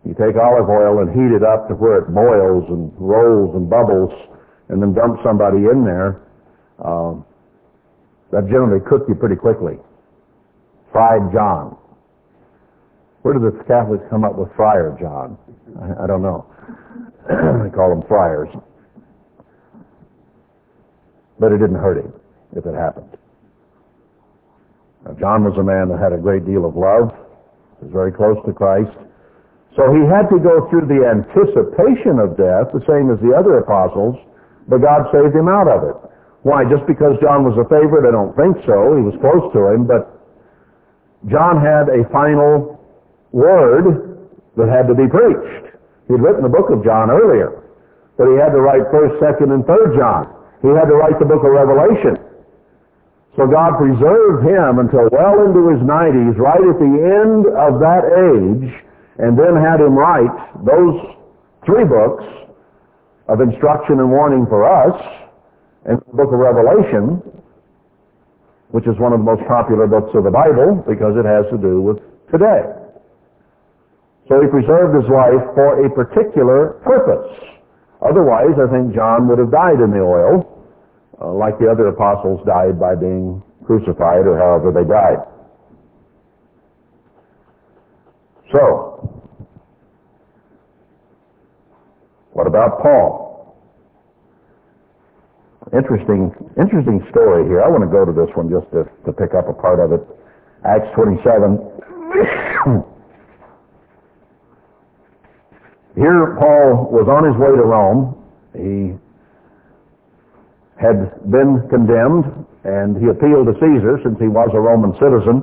[0.05, 3.69] You take olive oil and heat it up to where it boils and rolls and
[3.69, 4.11] bubbles,
[4.69, 6.21] and then dump somebody in there.
[6.83, 7.25] Um,
[8.33, 9.77] that generally cooked you pretty quickly.
[10.91, 11.77] Fried John.
[13.21, 15.37] Where did the Catholics come up with Friar John?
[15.79, 16.45] I, I don't know.
[17.29, 18.49] they call them friars.
[21.39, 22.11] But it didn't hurt him
[22.57, 23.15] if it happened.
[25.05, 27.13] Now, John was a man that had a great deal of love,
[27.81, 28.97] was very close to Christ.
[29.77, 33.61] So he had to go through the anticipation of death, the same as the other
[33.61, 34.17] apostles,
[34.67, 35.97] but God saved him out of it.
[36.43, 36.67] Why?
[36.67, 38.03] Just because John was a favorite?
[38.07, 38.99] I don't think so.
[38.99, 40.11] He was close to him, but
[41.31, 42.79] John had a final
[43.31, 44.19] word
[44.59, 45.71] that had to be preached.
[46.11, 47.63] He'd written the book of John earlier,
[48.19, 50.23] but he had to write 1st, 2nd, and 3rd John.
[50.61, 52.19] He had to write the book of Revelation.
[53.39, 58.03] So God preserved him until well into his 90s, right at the end of that
[58.05, 58.69] age,
[59.17, 60.99] and then had him write those
[61.65, 62.23] three books
[63.27, 65.22] of instruction and warning for us,
[65.89, 67.19] in the book of Revelation,
[68.71, 71.57] which is one of the most popular books of the Bible because it has to
[71.59, 71.97] do with
[72.31, 72.63] today.
[74.29, 77.27] So he preserved his life for a particular purpose.
[78.01, 80.47] Otherwise, I think John would have died in the oil,
[81.21, 85.19] uh, like the other apostles died by being crucified or however they died.
[88.51, 89.23] So,
[92.33, 93.22] what about Paul?
[95.73, 97.65] Interesting, interesting story here.
[97.65, 99.89] I want to go to this one just to, to pick up a part of
[99.89, 100.05] it.
[100.61, 101.57] Acts 27.
[105.97, 108.13] here Paul was on his way to Rome.
[108.53, 108.93] He
[110.77, 112.29] had been condemned
[112.63, 115.41] and he appealed to Caesar since he was a Roman citizen.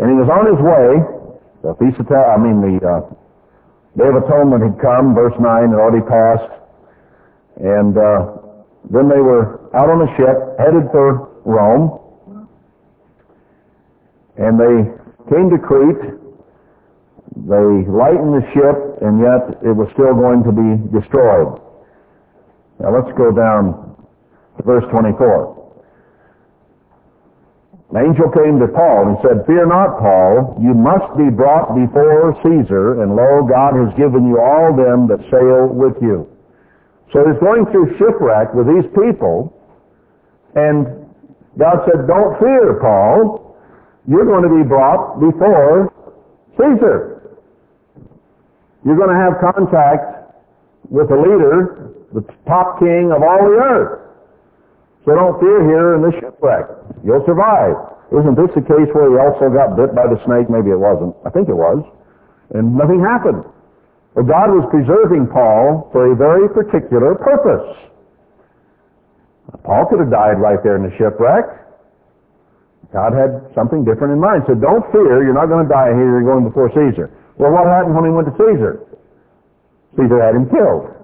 [0.00, 1.04] And he was on his way.
[1.60, 3.04] The feast of, I mean the uh,
[4.00, 6.56] Day of Atonement had come, verse 9 had already passed.
[7.60, 8.45] And uh,
[8.90, 11.98] then they were out on a ship headed for Rome.
[14.38, 14.76] And they
[15.30, 16.14] came to Crete.
[17.36, 21.60] They lightened the ship, and yet it was still going to be destroyed.
[22.78, 23.96] Now let's go down
[24.56, 25.56] to verse 24.
[27.90, 32.34] An angel came to Paul and said, Fear not, Paul, you must be brought before
[32.42, 36.26] Caesar, and lo, God has given you all them that sail with you.
[37.12, 39.54] So he's going through shipwreck with these people,
[40.54, 41.06] and
[41.58, 43.56] God said, don't fear, Paul.
[44.08, 45.92] You're going to be brought before
[46.58, 47.38] Caesar.
[48.84, 50.30] You're going to have contact
[50.90, 54.06] with the leader, the top king of all the earth.
[55.04, 56.66] So don't fear here in this shipwreck.
[57.02, 57.74] You'll survive.
[58.14, 60.46] Isn't this the case where he also got bit by the snake?
[60.46, 61.14] Maybe it wasn't.
[61.26, 61.82] I think it was.
[62.54, 63.42] And nothing happened.
[64.16, 67.68] Well, God was preserving Paul for a very particular purpose.
[69.60, 71.44] Paul could have died right there in the shipwreck.
[72.96, 74.48] God had something different in mind.
[74.48, 77.12] So don't fear, you're not going to die here, you're going before Caesar.
[77.36, 78.88] Well, what happened when he went to Caesar?
[80.00, 80.96] Caesar had him killed.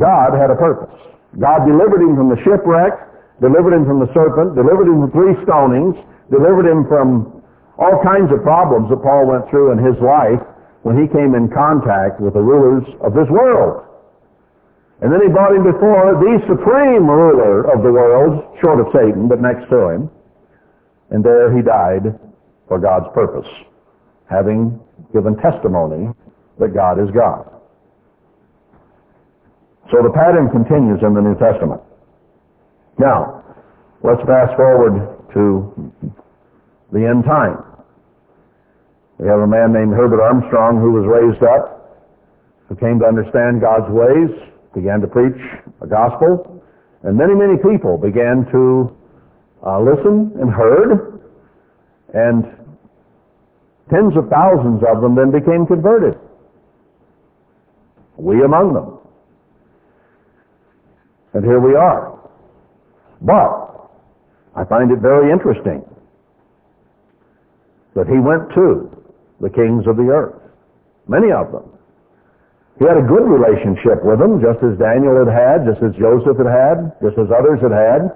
[0.00, 0.96] God had a purpose.
[1.36, 2.96] God delivered him from the shipwreck,
[3.44, 6.00] delivered him from the serpent, delivered him from three stonings,
[6.32, 7.44] delivered him from
[7.76, 10.40] all kinds of problems that Paul went through in his life
[10.84, 13.88] when he came in contact with the rulers of this world.
[15.00, 19.26] And then he brought him before the supreme ruler of the world, short of Satan,
[19.26, 20.10] but next to him.
[21.10, 22.12] And there he died
[22.68, 23.48] for God's purpose,
[24.28, 24.78] having
[25.12, 26.12] given testimony
[26.60, 27.50] that God is God.
[29.90, 31.80] So the pattern continues in the New Testament.
[32.98, 33.42] Now,
[34.02, 35.00] let's fast forward
[35.32, 35.92] to
[36.92, 37.73] the end time.
[39.18, 42.02] We have a man named Herbert Armstrong who was raised up,
[42.68, 44.30] who came to understand God's ways,
[44.74, 45.38] began to preach
[45.80, 46.62] a gospel,
[47.04, 48.90] and many, many people began to
[49.64, 51.20] uh, listen and heard,
[52.12, 52.44] and
[53.88, 56.18] tens of thousands of them then became converted.
[58.16, 58.98] We among them.
[61.34, 62.18] And here we are.
[63.20, 63.90] But
[64.56, 65.84] I find it very interesting
[67.94, 69.03] that he went to
[69.40, 70.38] the kings of the earth,
[71.08, 71.70] many of them.
[72.78, 76.34] He had a good relationship with them, just as Daniel had had, just as Joseph
[76.38, 78.10] had had, just as others had had.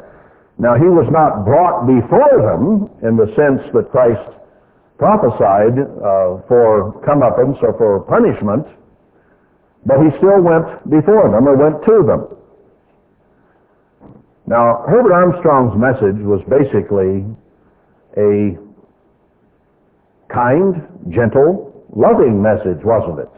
[0.58, 4.26] Now he was not brought before them in the sense that Christ
[4.98, 8.66] prophesied uh, for comeuppance or for punishment,
[9.86, 12.38] but he still went before them or went to them.
[14.48, 17.22] Now, Herbert Armstrong's message was basically
[18.16, 18.58] a
[20.28, 23.32] kind, gentle, loving message, wasn't it?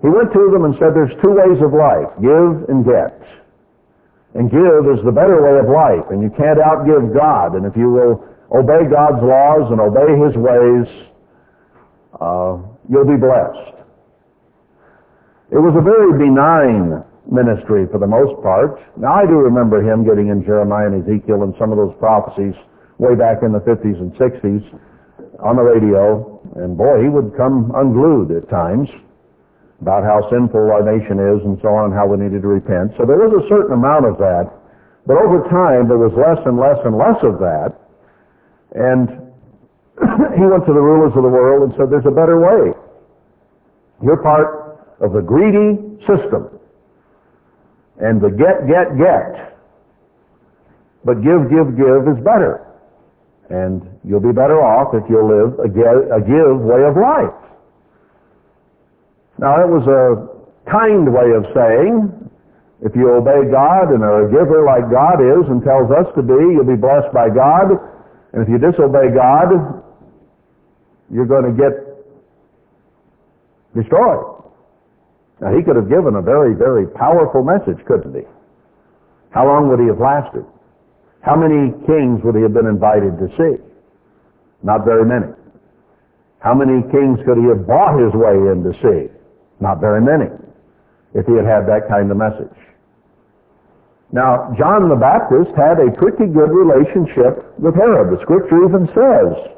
[0.00, 3.18] He went to them and said there's two ways of life, give and get.
[4.34, 7.56] And give is the better way of life, and you can't outgive God.
[7.56, 8.22] And if you will
[8.54, 10.86] obey God's laws and obey His ways,
[12.20, 13.78] uh, you'll be blessed.
[15.50, 18.80] It was a very benign ministry for the most part.
[18.96, 22.56] Now I do remember him getting in Jeremiah and Ezekiel and some of those prophecies
[22.96, 24.64] way back in the 50s and 60s
[25.40, 28.88] on the radio, and boy, he would come unglued at times
[29.80, 32.92] about how sinful our nation is and so on, and how we needed to repent.
[32.98, 34.50] So there was a certain amount of that,
[35.06, 37.70] but over time there was less and less and less of that,
[38.74, 39.28] and
[40.38, 42.74] he went to the rulers of the world and said, there's a better way.
[44.02, 46.58] You're part of the greedy system
[48.00, 49.58] and the get, get, get.
[51.04, 52.67] But give, give, give is better.
[53.50, 57.32] And you'll be better off if you'll live a give, a give way of life.
[59.38, 62.12] Now it was a kind way of saying,
[62.84, 66.22] if you obey God and are a giver like God is and tells us to
[66.22, 67.72] be, you'll be blessed by God.
[68.32, 69.82] And if you disobey God,
[71.10, 71.72] you're going to get
[73.74, 74.44] destroyed.
[75.40, 78.26] Now he could have given a very, very powerful message, couldn't he?
[79.30, 80.44] How long would he have lasted?
[81.28, 83.60] How many kings would he have been invited to see?
[84.64, 85.28] Not very many.
[86.40, 89.12] How many kings could he have bought his way in to see?
[89.60, 90.32] Not very many,
[91.12, 92.56] if he had had that kind of message.
[94.10, 98.08] Now, John the Baptist had a pretty good relationship with Herod.
[98.08, 99.52] The scripture even says,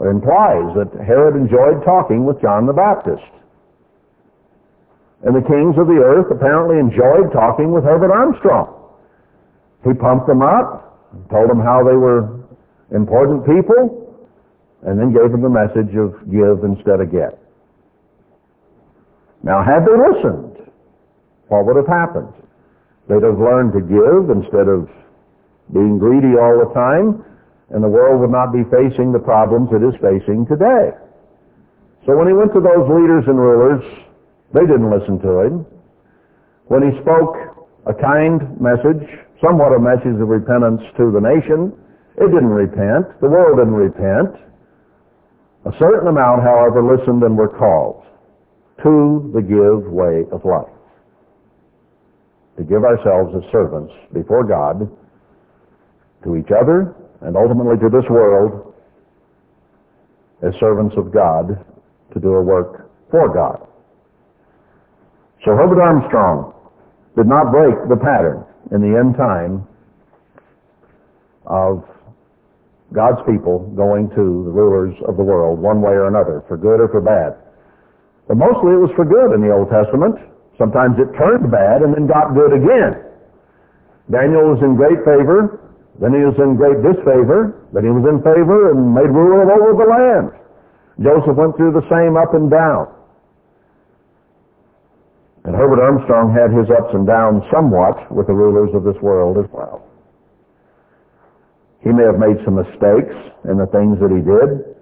[0.00, 3.28] or implies, that Herod enjoyed talking with John the Baptist.
[5.28, 8.72] And the kings of the earth apparently enjoyed talking with Herbert Armstrong.
[9.84, 10.85] He pumped them up,
[11.30, 12.44] told them how they were
[12.94, 14.06] important people,
[14.82, 17.38] and then gave them the message of give instead of get.
[19.42, 20.70] Now, had they listened,
[21.48, 22.32] what would have happened?
[23.08, 24.90] They'd have learned to give instead of
[25.72, 27.24] being greedy all the time,
[27.70, 30.90] and the world would not be facing the problems it is facing today.
[32.06, 33.82] So when he went to those leaders and rulers,
[34.54, 35.66] they didn't listen to him.
[36.66, 37.34] When he spoke
[37.86, 41.72] a kind message, somewhat a message of repentance to the nation,
[42.16, 43.20] it didn't repent.
[43.20, 44.40] The world didn't repent.
[45.66, 48.04] A certain amount, however, listened and were called
[48.82, 50.72] to the give way of life.
[52.56, 54.88] To give ourselves as servants before God,
[56.24, 58.72] to each other, and ultimately to this world,
[60.42, 61.60] as servants of God,
[62.14, 63.66] to do a work for God.
[65.44, 66.54] So Herbert Armstrong
[67.16, 69.66] did not break the pattern in the end time
[71.46, 71.84] of
[72.94, 76.78] God's people going to the rulers of the world one way or another, for good
[76.78, 77.34] or for bad.
[78.26, 80.18] But mostly it was for good in the Old Testament.
[80.58, 83.06] Sometimes it turned bad and then got good again.
[84.10, 85.60] Daniel was in great favor,
[85.98, 89.74] then he was in great disfavor, then he was in favor and made ruler over
[89.74, 90.30] the land.
[91.02, 92.88] Joseph went through the same up and down.
[95.46, 99.38] And Herbert Armstrong had his ups and downs somewhat with the rulers of this world
[99.38, 99.86] as well.
[101.86, 103.14] He may have made some mistakes
[103.46, 104.74] in the things that he did,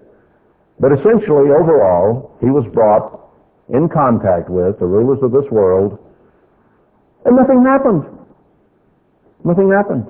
[0.81, 3.29] but essentially, overall, he was brought
[3.69, 6.01] in contact with the rulers of this world,
[7.25, 8.01] and nothing happened.
[9.45, 10.09] Nothing happened.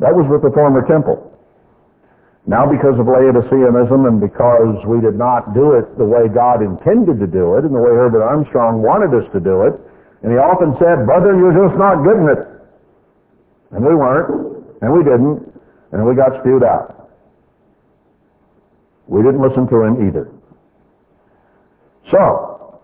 [0.00, 1.29] That was with the former temple.
[2.46, 7.20] Now because of Laodiceanism and because we did not do it the way God intended
[7.20, 9.76] to do it and the way Herbert Armstrong wanted us to do it,
[10.22, 12.40] and he often said, brother, you're just not getting it.
[13.72, 15.52] And we weren't, and we didn't,
[15.92, 17.10] and we got spewed out.
[19.06, 20.32] We didn't listen to him either.
[22.10, 22.80] So,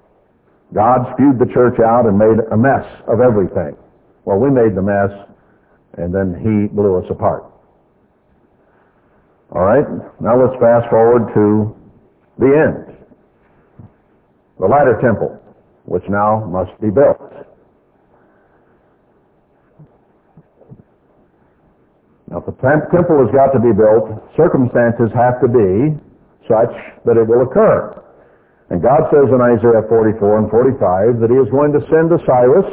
[0.74, 3.76] God spewed the church out and made a mess of everything.
[4.24, 5.10] Well, we made the mess,
[5.98, 7.44] and then he blew us apart.
[9.56, 9.88] All right,
[10.20, 11.72] now let's fast forward to
[12.36, 12.92] the end.
[14.60, 15.32] The latter temple,
[15.88, 17.16] which now must be built.
[22.28, 22.52] Now, if the
[22.92, 25.96] temple has got to be built, circumstances have to be
[26.44, 26.76] such
[27.08, 27.96] that it will occur.
[28.68, 32.20] And God says in Isaiah 44 and 45 that he is going to send a
[32.28, 32.68] Cyrus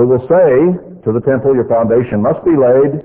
[0.00, 3.04] who will say to the temple, your foundation must be laid,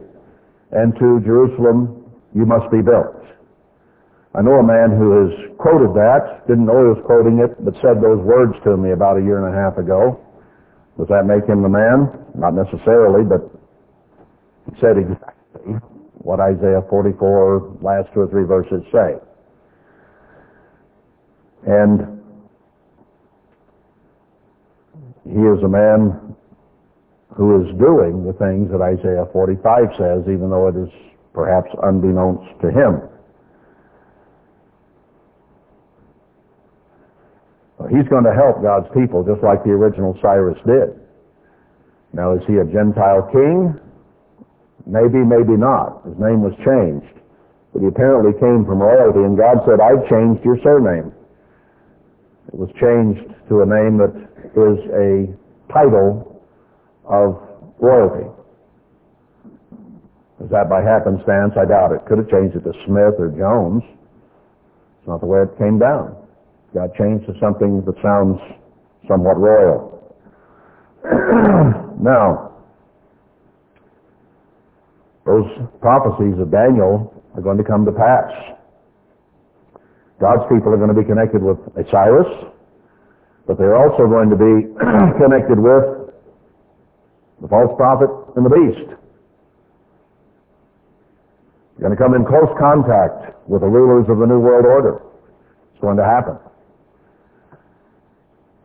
[0.72, 3.28] and to Jerusalem, you must be built.
[4.36, 7.74] I know a man who has quoted that, didn't know he was quoting it, but
[7.82, 10.20] said those words to me about a year and a half ago.
[10.98, 12.10] Does that make him the man?
[12.36, 13.41] Not necessarily, but
[14.70, 15.82] he said exactly
[16.22, 19.18] what Isaiah 44, last two or three verses say.
[21.66, 22.22] And
[25.26, 26.36] he is a man
[27.36, 30.90] who is doing the things that Isaiah 45 says, even though it is
[31.38, 32.97] perhaps unbeknownst to him.
[37.93, 40.97] He's going to help God's people just like the original Cyrus did.
[42.11, 43.77] Now, is he a Gentile king?
[44.89, 46.01] Maybe, maybe not.
[46.09, 47.14] His name was changed.
[47.72, 51.14] But he apparently came from royalty, and God said, I've changed your surname.
[52.49, 54.09] It was changed to a name that
[54.57, 55.30] is a
[55.72, 56.41] title
[57.05, 57.38] of
[57.77, 58.26] royalty.
[60.43, 61.53] Is that by happenstance?
[61.57, 62.05] I doubt it.
[62.05, 63.81] Could have changed it to Smith or Jones.
[64.99, 66.14] It's not the way it came down.
[66.69, 68.38] It got changed to something that sounds
[69.07, 69.97] somewhat royal.
[71.99, 72.53] now,
[75.26, 75.49] those
[75.81, 78.30] prophecies of Daniel are going to come to pass.
[80.19, 81.57] God's people are going to be connected with
[81.89, 82.30] Cyrus,
[83.45, 84.69] but they're also going to be
[85.18, 86.14] connected with
[87.41, 88.97] the false prophet and the beast.
[91.78, 94.99] You're going to come in close contact with the rulers of the New World Order.
[95.72, 96.41] It's going to happen.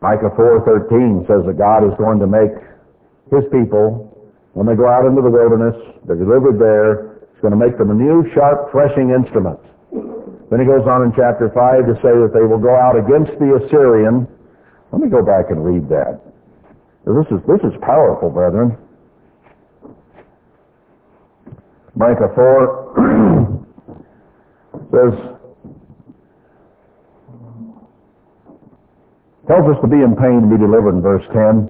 [0.01, 2.51] Micah 4.13 says that God is going to make
[3.31, 4.09] his people,
[4.57, 7.93] when they go out into the wilderness, they're delivered there, he's going to make them
[7.93, 9.61] a new, sharp, threshing instrument.
[10.51, 13.31] Then he goes on in chapter 5 to say that they will go out against
[13.39, 14.27] the Assyrian
[14.93, 16.21] let me go back and read that.
[17.01, 18.77] This is, this is powerful, brethren.
[21.95, 22.93] Micah 4
[24.89, 25.13] says,
[29.47, 31.69] tells us to be in pain to be delivered in verse 10.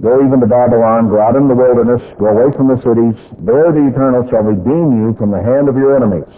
[0.00, 3.18] Go even to Babylon, go out in the wilderness, go away from the cities.
[3.44, 6.30] There the Eternal shall redeem you from the hand of your enemies.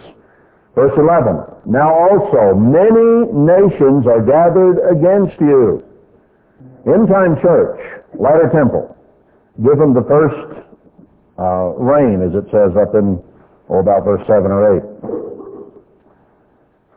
[0.75, 5.85] Verse 11, Now also many nations are gathered against you.
[6.89, 7.79] End time church,
[8.19, 8.97] latter temple,
[9.63, 10.52] give them the first
[11.39, 13.17] uh, rain, as it says up in,
[13.69, 14.83] oh, about verse 7 or 8.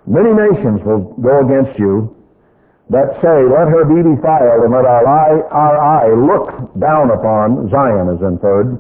[0.06, 2.14] Many nations will go against you
[2.90, 7.66] that say, Let her be defiled, and let our eye, our eye look down upon,
[7.74, 8.78] Zion is inferred,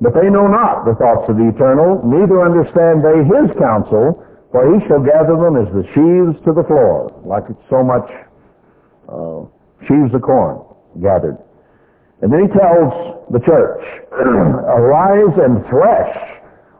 [0.00, 4.20] but they know not the thoughts of the eternal, neither understand they his counsel,
[4.52, 8.04] for he shall gather them as the sheaves to the floor, like it's so much
[9.08, 9.48] uh,
[9.88, 10.60] sheaves of corn
[11.00, 11.40] gathered.
[12.22, 13.82] And then he tells the church,
[14.12, 16.14] Arise and thresh,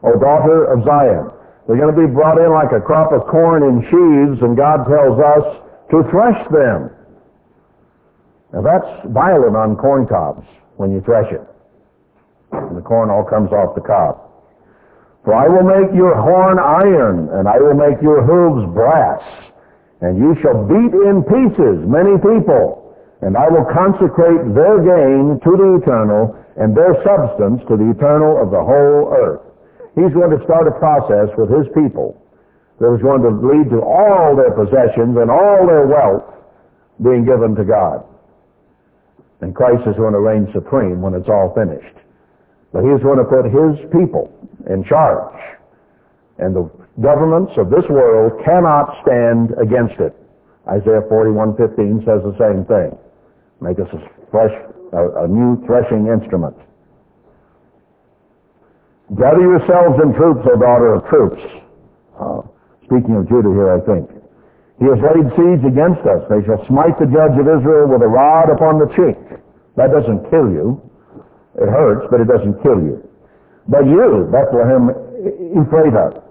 [0.03, 1.29] O daughter of Zion.
[1.67, 4.87] They're going to be brought in like a crop of corn in sheaves, and God
[4.87, 5.45] tells us
[5.91, 6.89] to thresh them.
[8.53, 10.47] Now that's violent on corn cobs
[10.77, 11.43] when you thresh it.
[12.53, 14.23] And the corn all comes off the cob.
[15.27, 19.19] For I will make your horn iron, and I will make your hooves brass,
[19.99, 22.86] and you shall beat in pieces many people,
[23.21, 28.41] and I will consecrate their gain to the eternal, and their substance to the eternal
[28.41, 29.41] of the whole earth.
[29.97, 32.17] He's going to start a process with his people
[32.77, 36.25] that is going to lead to all their possessions and all their wealth
[37.01, 38.05] being given to God.
[39.41, 41.97] And Christ is going to reign supreme when it's all finished.
[42.73, 44.29] But he's going to put his people
[44.69, 45.33] in charge.
[46.37, 46.69] And the
[47.01, 50.13] governments of this world cannot stand against it.
[50.69, 52.97] Isaiah 41:15 says the same thing.
[53.61, 54.53] Make us a fresh,
[54.93, 56.55] a, a new threshing instrument.
[59.15, 61.41] Gather yourselves in troops, O daughter of troops.
[62.19, 62.41] Uh,
[62.83, 64.11] speaking of Judah here, I think.
[64.77, 66.21] He has laid siege against us.
[66.29, 69.17] They shall smite the judge of Israel with a rod upon the cheek.
[69.73, 70.77] That doesn't kill you.
[71.57, 73.01] It hurts, but it doesn't kill you.
[73.67, 74.93] But you, Bethlehem
[75.57, 76.21] Ephrathah,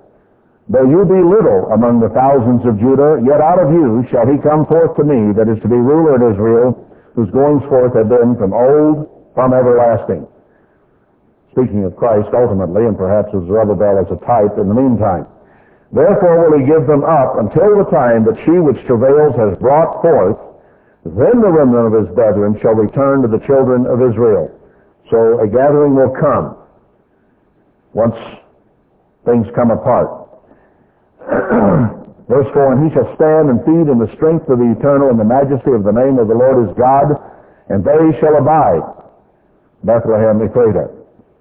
[0.68, 4.38] though you be little among the thousands of Judah, yet out of you shall he
[4.38, 6.85] come forth to me that is to be ruler in Israel,
[7.16, 10.28] whose goings forth have been from old, from everlasting.
[11.56, 15.24] Speaking of Christ ultimately, and perhaps as Zerubbabel as a type in the meantime.
[15.96, 20.04] Therefore will he give them up until the time that she which travails has brought
[20.04, 20.36] forth.
[21.08, 24.52] Then the remnant of his brethren shall return to the children of Israel.
[25.08, 26.60] So a gathering will come
[27.94, 28.18] once
[29.24, 30.28] things come apart.
[32.36, 35.16] Verse 4, And he shall stand and feed in the strength of the eternal and
[35.16, 37.16] the majesty of the name of the Lord his God,
[37.72, 38.84] and they shall abide.
[39.80, 40.84] Bethlehem Ephrathah,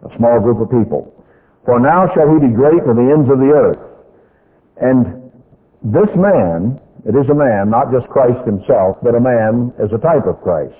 [0.07, 1.11] a small group of people.
[1.67, 3.84] For now shall he be great to the ends of the earth.
[4.80, 5.35] And
[5.84, 9.99] this man, it is a man, not just Christ himself, but a man as a
[9.99, 10.80] type of Christ.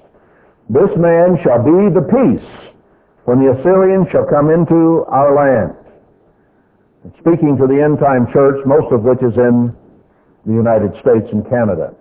[0.71, 2.51] This man shall be the peace
[3.27, 5.75] when the Assyrians shall come into our land.
[7.19, 9.75] Speaking to the end time church, most of which is in
[10.45, 11.93] the United States and Canada.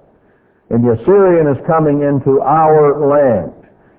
[0.71, 3.53] And the Assyrian is coming into our land.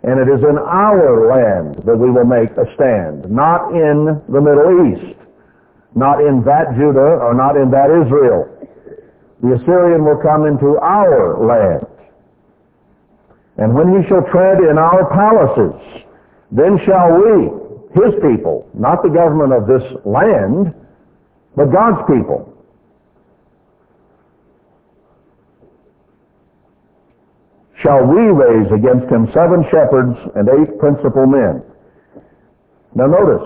[0.03, 4.41] And it is in our land that we will make a stand, not in the
[4.41, 5.15] Middle East
[5.95, 8.51] not in that Judah or not in that Israel.
[9.41, 11.87] The Assyrian will come into our land.
[13.57, 16.03] And when he shall tread in our palaces,
[16.51, 17.47] then shall we,
[17.95, 20.75] his people, not the government of this land,
[21.55, 22.51] but God's people,
[27.85, 31.61] shall we raise against him seven shepherds and eight principal men.
[32.97, 33.45] Now notice,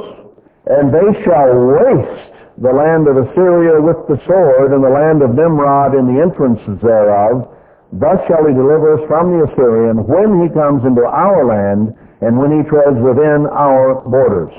[0.71, 2.31] and they shall waste
[2.63, 6.79] the land of Assyria with the sword, and the land of Nimrod in the entrances
[6.79, 7.51] thereof.
[7.91, 12.37] Thus shall he deliver us from the Assyrian when he comes into our land, and
[12.37, 14.53] when he treads within our borders.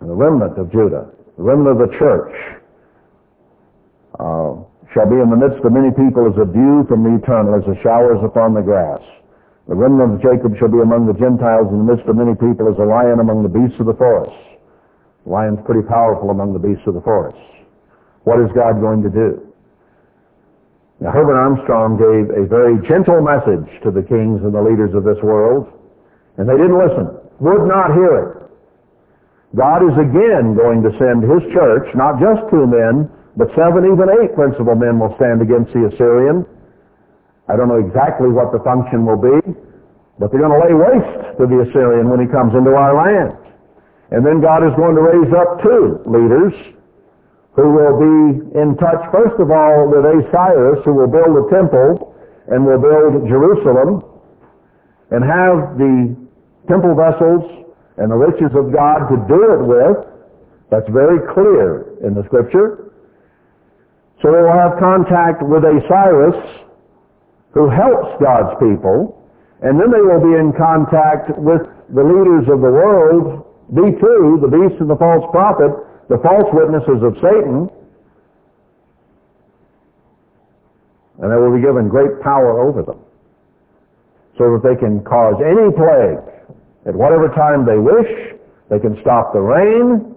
[0.00, 2.34] And the remnant of Judah, the remnant of the church,
[4.18, 4.54] uh,
[4.92, 7.64] shall be in the midst of many people as a dew from the eternal, as
[7.64, 9.00] the showers upon the grass.
[9.68, 12.68] The remnant of Jacob shall be among the Gentiles in the midst of many people
[12.68, 14.36] as a lion among the beasts of the forest.
[15.24, 17.38] Lion's pretty powerful among the beasts of the forest.
[18.24, 19.52] What is God going to do?
[21.00, 25.02] Now, Herbert Armstrong gave a very gentle message to the kings and the leaders of
[25.02, 25.66] this world,
[26.38, 27.10] and they didn't listen,
[27.42, 28.32] would not hear it.
[29.54, 34.12] God is again going to send his church, not just two men, but seven, even
[34.20, 36.44] eight principal men will stand against the Assyrian.
[37.48, 39.40] I don't know exactly what the function will be,
[40.20, 43.36] but they're going to lay waste to the Assyrian when he comes into our land.
[44.12, 46.52] And then God is going to raise up two leaders
[47.56, 48.16] who will be
[48.60, 52.12] in touch, first of all, with a Cyrus, who will build a temple
[52.48, 54.04] and will build Jerusalem
[55.10, 56.16] and have the
[56.68, 57.44] temple vessels
[57.96, 59.96] and the riches of God to do it with.
[60.70, 62.91] That's very clear in the scripture.
[64.22, 66.38] So they will have contact with a Cyrus,
[67.52, 69.18] who helps God's people,
[69.60, 71.62] and then they will be in contact with
[71.92, 73.44] the leaders of the world
[73.74, 75.70] B2, the beast and the false prophet,
[76.08, 77.68] the false witnesses of Satan,
[81.20, 82.98] and they will be given great power over them
[84.38, 86.18] so that they can cause any plague
[86.86, 88.38] at whatever time they wish.
[88.70, 90.11] They can stop the rain.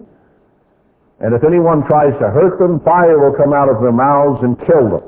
[1.20, 4.58] And if anyone tries to hurt them, fire will come out of their mouths and
[4.68, 5.04] kill them.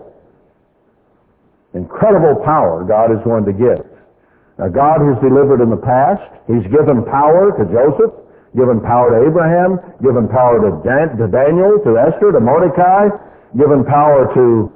[1.74, 3.84] Incredible power God is going to give.
[4.58, 6.24] Now God has delivered in the past.
[6.48, 11.78] He's given power to Joseph given power to Abraham, given power to, Dan- to Daniel,
[11.84, 13.08] to Esther, to Mordecai,
[13.56, 14.72] given power to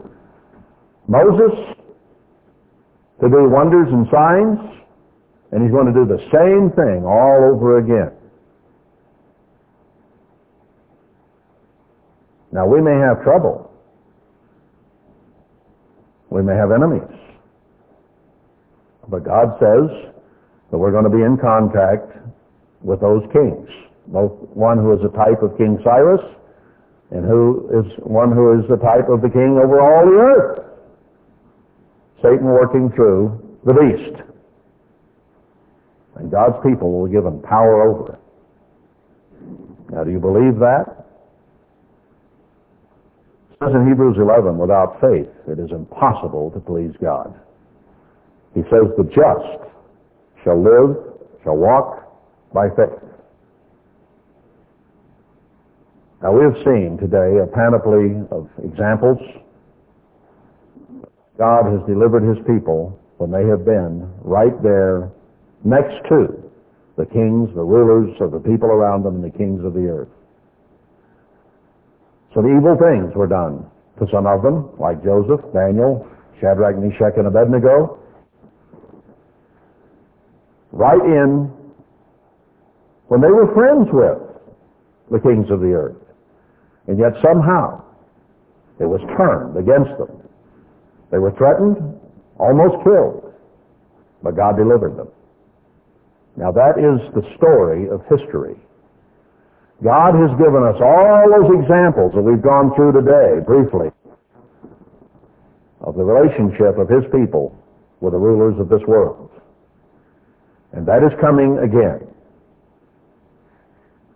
[1.09, 1.55] Moses,
[3.21, 4.59] to do wonders and signs,
[5.53, 8.13] and he's going to do the same thing all over again.
[12.53, 13.71] Now we may have trouble.
[16.31, 17.09] We may have enemies.
[19.09, 20.13] But God says
[20.71, 22.13] that we're going to be in contact
[22.83, 23.69] with those kings.
[24.07, 26.21] Both one who is a type of King Cyrus
[27.11, 30.59] and who is one who is the type of the king over all the earth.
[32.23, 34.23] Satan working through the beast.
[36.17, 38.19] And God's people will give him power over it.
[39.93, 41.02] Now, do you believe that?
[43.63, 47.33] Says in Hebrews 11, without faith, it is impossible to please God.
[48.55, 49.71] He says, the just
[50.43, 50.99] shall live,
[51.45, 52.11] shall walk
[52.53, 52.99] by faith.
[56.23, 59.19] Now we have seen today a panoply of examples.
[61.39, 65.09] God has delivered his people when they have been right there
[65.63, 66.51] next to
[66.97, 70.09] the kings, the rulers of the people around them, and the kings of the earth.
[72.35, 73.67] So the evil things were done
[73.99, 76.09] to some of them, like Joseph, Daniel,
[76.41, 77.99] Shadrach, Meshach, and Abednego,
[80.73, 81.53] right in
[83.09, 84.17] when they were friends with
[85.11, 85.97] the kings of the earth.
[86.87, 87.85] And yet somehow
[88.81, 90.17] it was turned against them.
[91.11, 91.77] They were threatened,
[92.39, 93.35] almost killed,
[94.23, 95.09] but God delivered them.
[96.37, 98.57] Now that is the story of history.
[99.83, 103.91] God has given us all those examples that we've gone through today, briefly,
[105.81, 107.51] of the relationship of His people
[108.01, 109.31] with the rulers of this world.
[110.71, 112.07] And that is coming again.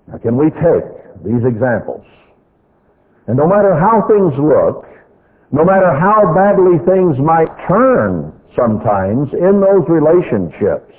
[0.06, 0.86] Now can we take
[1.26, 2.06] these examples?
[3.26, 4.86] And no matter how things look,
[5.51, 10.94] no matter how badly things might turn sometimes in those relationships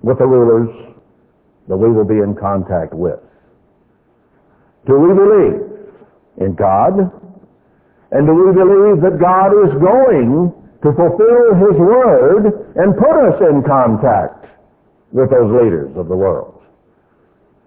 [0.00, 0.96] with the rulers
[1.68, 3.20] that we will be in contact with.
[4.86, 5.66] Do we believe
[6.38, 7.10] in God?
[8.12, 13.38] And do we believe that God is going to fulfill His Word and put us
[13.50, 14.46] in contact
[15.12, 16.62] with those leaders of the world?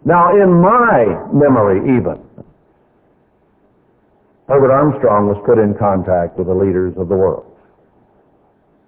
[0.06, 2.24] Now, in my memory even,
[4.48, 7.46] Herbert Armstrong was put in contact with the leaders of the world.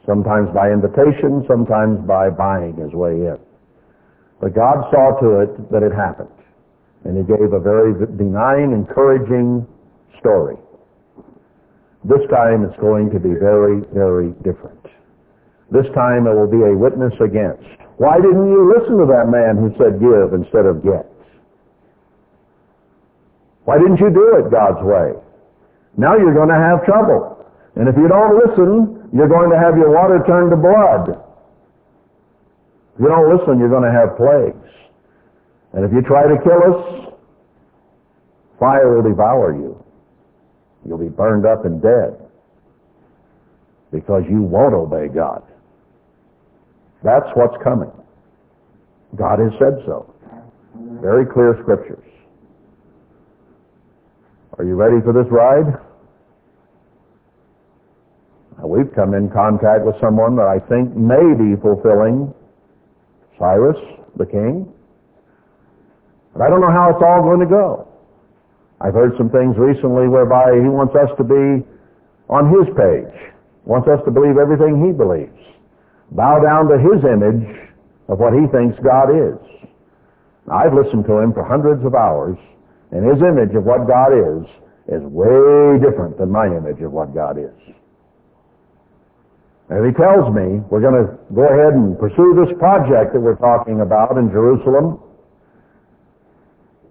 [0.07, 3.37] Sometimes by invitation, sometimes by buying his way in.
[4.39, 6.33] But God saw to it that it happened.
[7.03, 9.65] And he gave a very benign, encouraging
[10.19, 10.57] story.
[12.03, 14.81] This time it's going to be very, very different.
[15.71, 17.65] This time it will be a witness against.
[17.97, 21.05] Why didn't you listen to that man who said give instead of get?
[23.65, 25.13] Why didn't you do it God's way?
[25.97, 27.45] Now you're going to have trouble.
[27.75, 31.13] And if you don't listen, you're going to have your water turned to blood.
[32.95, 34.80] If you don't listen, you're going to have plagues.
[35.73, 37.13] And if you try to kill us,
[38.59, 39.83] fire will devour you.
[40.85, 42.17] You'll be burned up and dead
[43.91, 45.43] because you won't obey God.
[47.03, 47.91] That's what's coming.
[49.15, 50.13] God has said so.
[51.01, 52.03] Very clear scriptures.
[54.57, 55.73] Are you ready for this ride?
[58.57, 62.33] Now, we've come in contact with someone that I think may be fulfilling
[63.39, 63.77] Cyrus,
[64.17, 64.71] the king.
[66.33, 67.87] But I don't know how it's all going to go.
[68.79, 71.61] I've heard some things recently whereby he wants us to be
[72.29, 73.13] on his page,
[73.65, 75.37] wants us to believe everything he believes,
[76.11, 77.45] bow down to his image
[78.09, 79.37] of what he thinks God is.
[80.49, 82.39] I've listened to him for hundreds of hours,
[82.89, 84.47] and his image of what God is
[84.89, 87.55] is way different than my image of what God is.
[89.69, 93.39] And he tells me we're going to go ahead and pursue this project that we're
[93.39, 94.99] talking about in Jerusalem,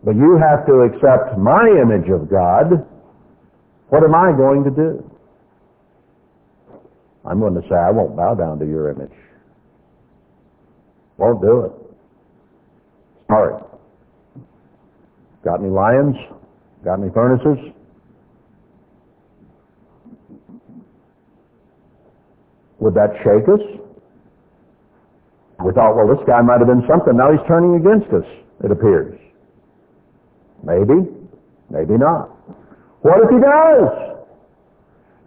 [0.05, 2.87] but you have to accept my image of God.
[3.89, 5.11] What am I going to do?
[7.25, 9.13] I'm going to say, I won't bow down to your image.
[11.19, 11.73] Won't do it.
[13.29, 13.63] Sorry.
[15.45, 16.17] Got any lions?
[16.85, 17.73] Got any furnaces?
[22.79, 23.61] Would that shake us?
[25.63, 27.15] We thought, well, this guy might have been something.
[27.17, 28.25] Now he's turning against us,
[28.65, 29.20] it appears.
[30.63, 31.09] Maybe,
[31.71, 32.29] maybe not.
[33.03, 34.11] What if he does?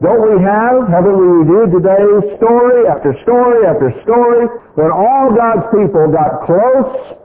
[0.02, 2.06] Don't we have, haven't we reviewed today,
[2.38, 4.46] story after story after story,
[4.76, 7.16] when all God's people got close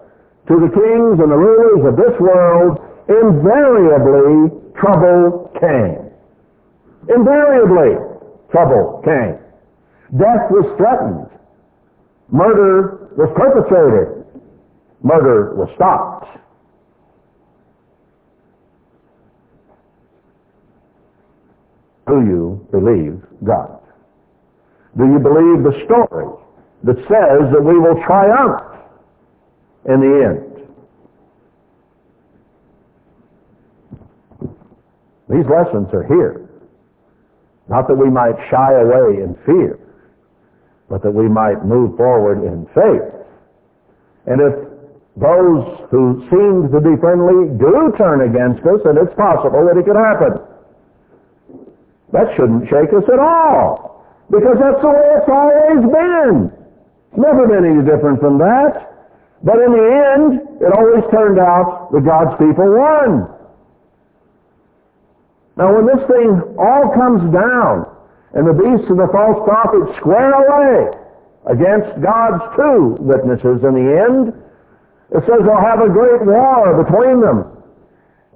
[0.46, 2.78] to the kings and the rulers of this world,
[3.10, 6.08] invariably trouble came.
[7.10, 7.98] Invariably
[8.52, 9.36] trouble came.
[10.16, 11.28] Death was threatened.
[12.30, 14.24] Murder was perpetrated.
[15.02, 16.07] Murder was stopped.
[22.08, 23.80] Do you believe God?
[24.96, 26.26] Do you believe the story
[26.84, 28.62] that says that we will triumph
[29.84, 30.48] in the end?
[35.28, 36.48] These lessons are here.
[37.68, 39.78] Not that we might shy away in fear,
[40.88, 43.12] but that we might move forward in faith.
[44.24, 44.54] And if
[45.20, 49.84] those who seem to be friendly do turn against us, and it's possible that it
[49.84, 50.40] could happen,
[52.12, 54.04] that shouldn't shake us at all.
[54.30, 56.36] Because that's the way it's always been.
[57.12, 58.88] It's never been any different from that.
[59.42, 59.86] But in the
[60.16, 60.28] end,
[60.60, 63.28] it always turned out that God's people won.
[65.56, 67.86] Now when this thing all comes down,
[68.34, 70.92] and the beast and the false prophet square away
[71.48, 74.36] against God's two witnesses in the end,
[75.16, 77.48] it says they'll have a great war between them.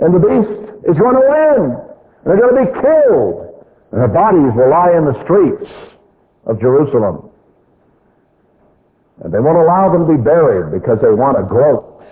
[0.00, 1.76] And the beast is going to win.
[1.76, 3.51] And they're going to be killed.
[3.92, 5.70] And their bodies will lie in the streets
[6.46, 7.28] of Jerusalem.
[9.22, 12.02] And they won't allow them to be buried because they want to gloat.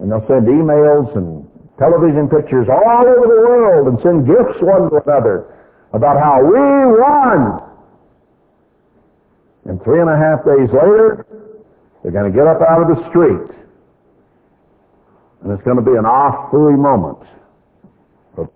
[0.00, 1.46] And they'll send emails and
[1.78, 5.46] television pictures all over the world and send gifts one to another
[5.94, 6.60] about how we
[6.98, 7.62] won.
[9.64, 11.24] And three and a half days later,
[12.02, 13.46] they're going to get up out of the street.
[15.42, 17.22] And it's going to be an off-hooey moment
[18.36, 18.50] or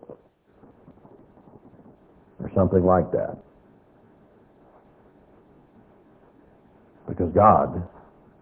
[2.57, 3.37] something like that.
[7.07, 7.87] Because God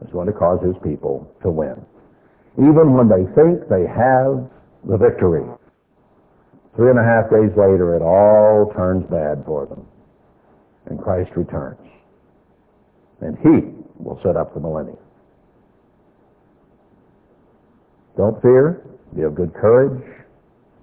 [0.00, 1.84] is going to cause his people to win.
[2.56, 4.48] Even when they think they have
[4.86, 5.44] the victory.
[6.76, 9.84] Three and a half days later, it all turns bad for them.
[10.86, 11.78] And Christ returns.
[13.20, 14.98] And he will set up the millennium.
[18.16, 18.86] Don't fear.
[19.16, 20.02] Be of good courage.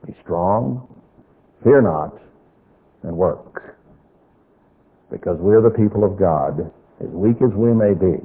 [0.06, 0.88] Be strong.
[1.64, 2.18] Fear not
[3.03, 3.78] and work.
[5.11, 6.72] Because we're the people of God,
[7.02, 8.22] as weak as we may be.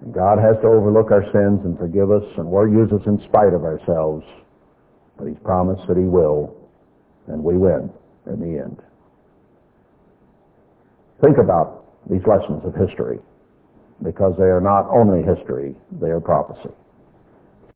[0.00, 3.52] And God has to overlook our sins and forgive us and use us in spite
[3.52, 4.24] of ourselves.
[5.16, 6.56] But He's promised that He will,
[7.26, 7.90] and we win
[8.26, 8.80] in the end.
[11.20, 13.18] Think about these lessons of history,
[14.04, 16.72] because they are not only history, they are prophecy.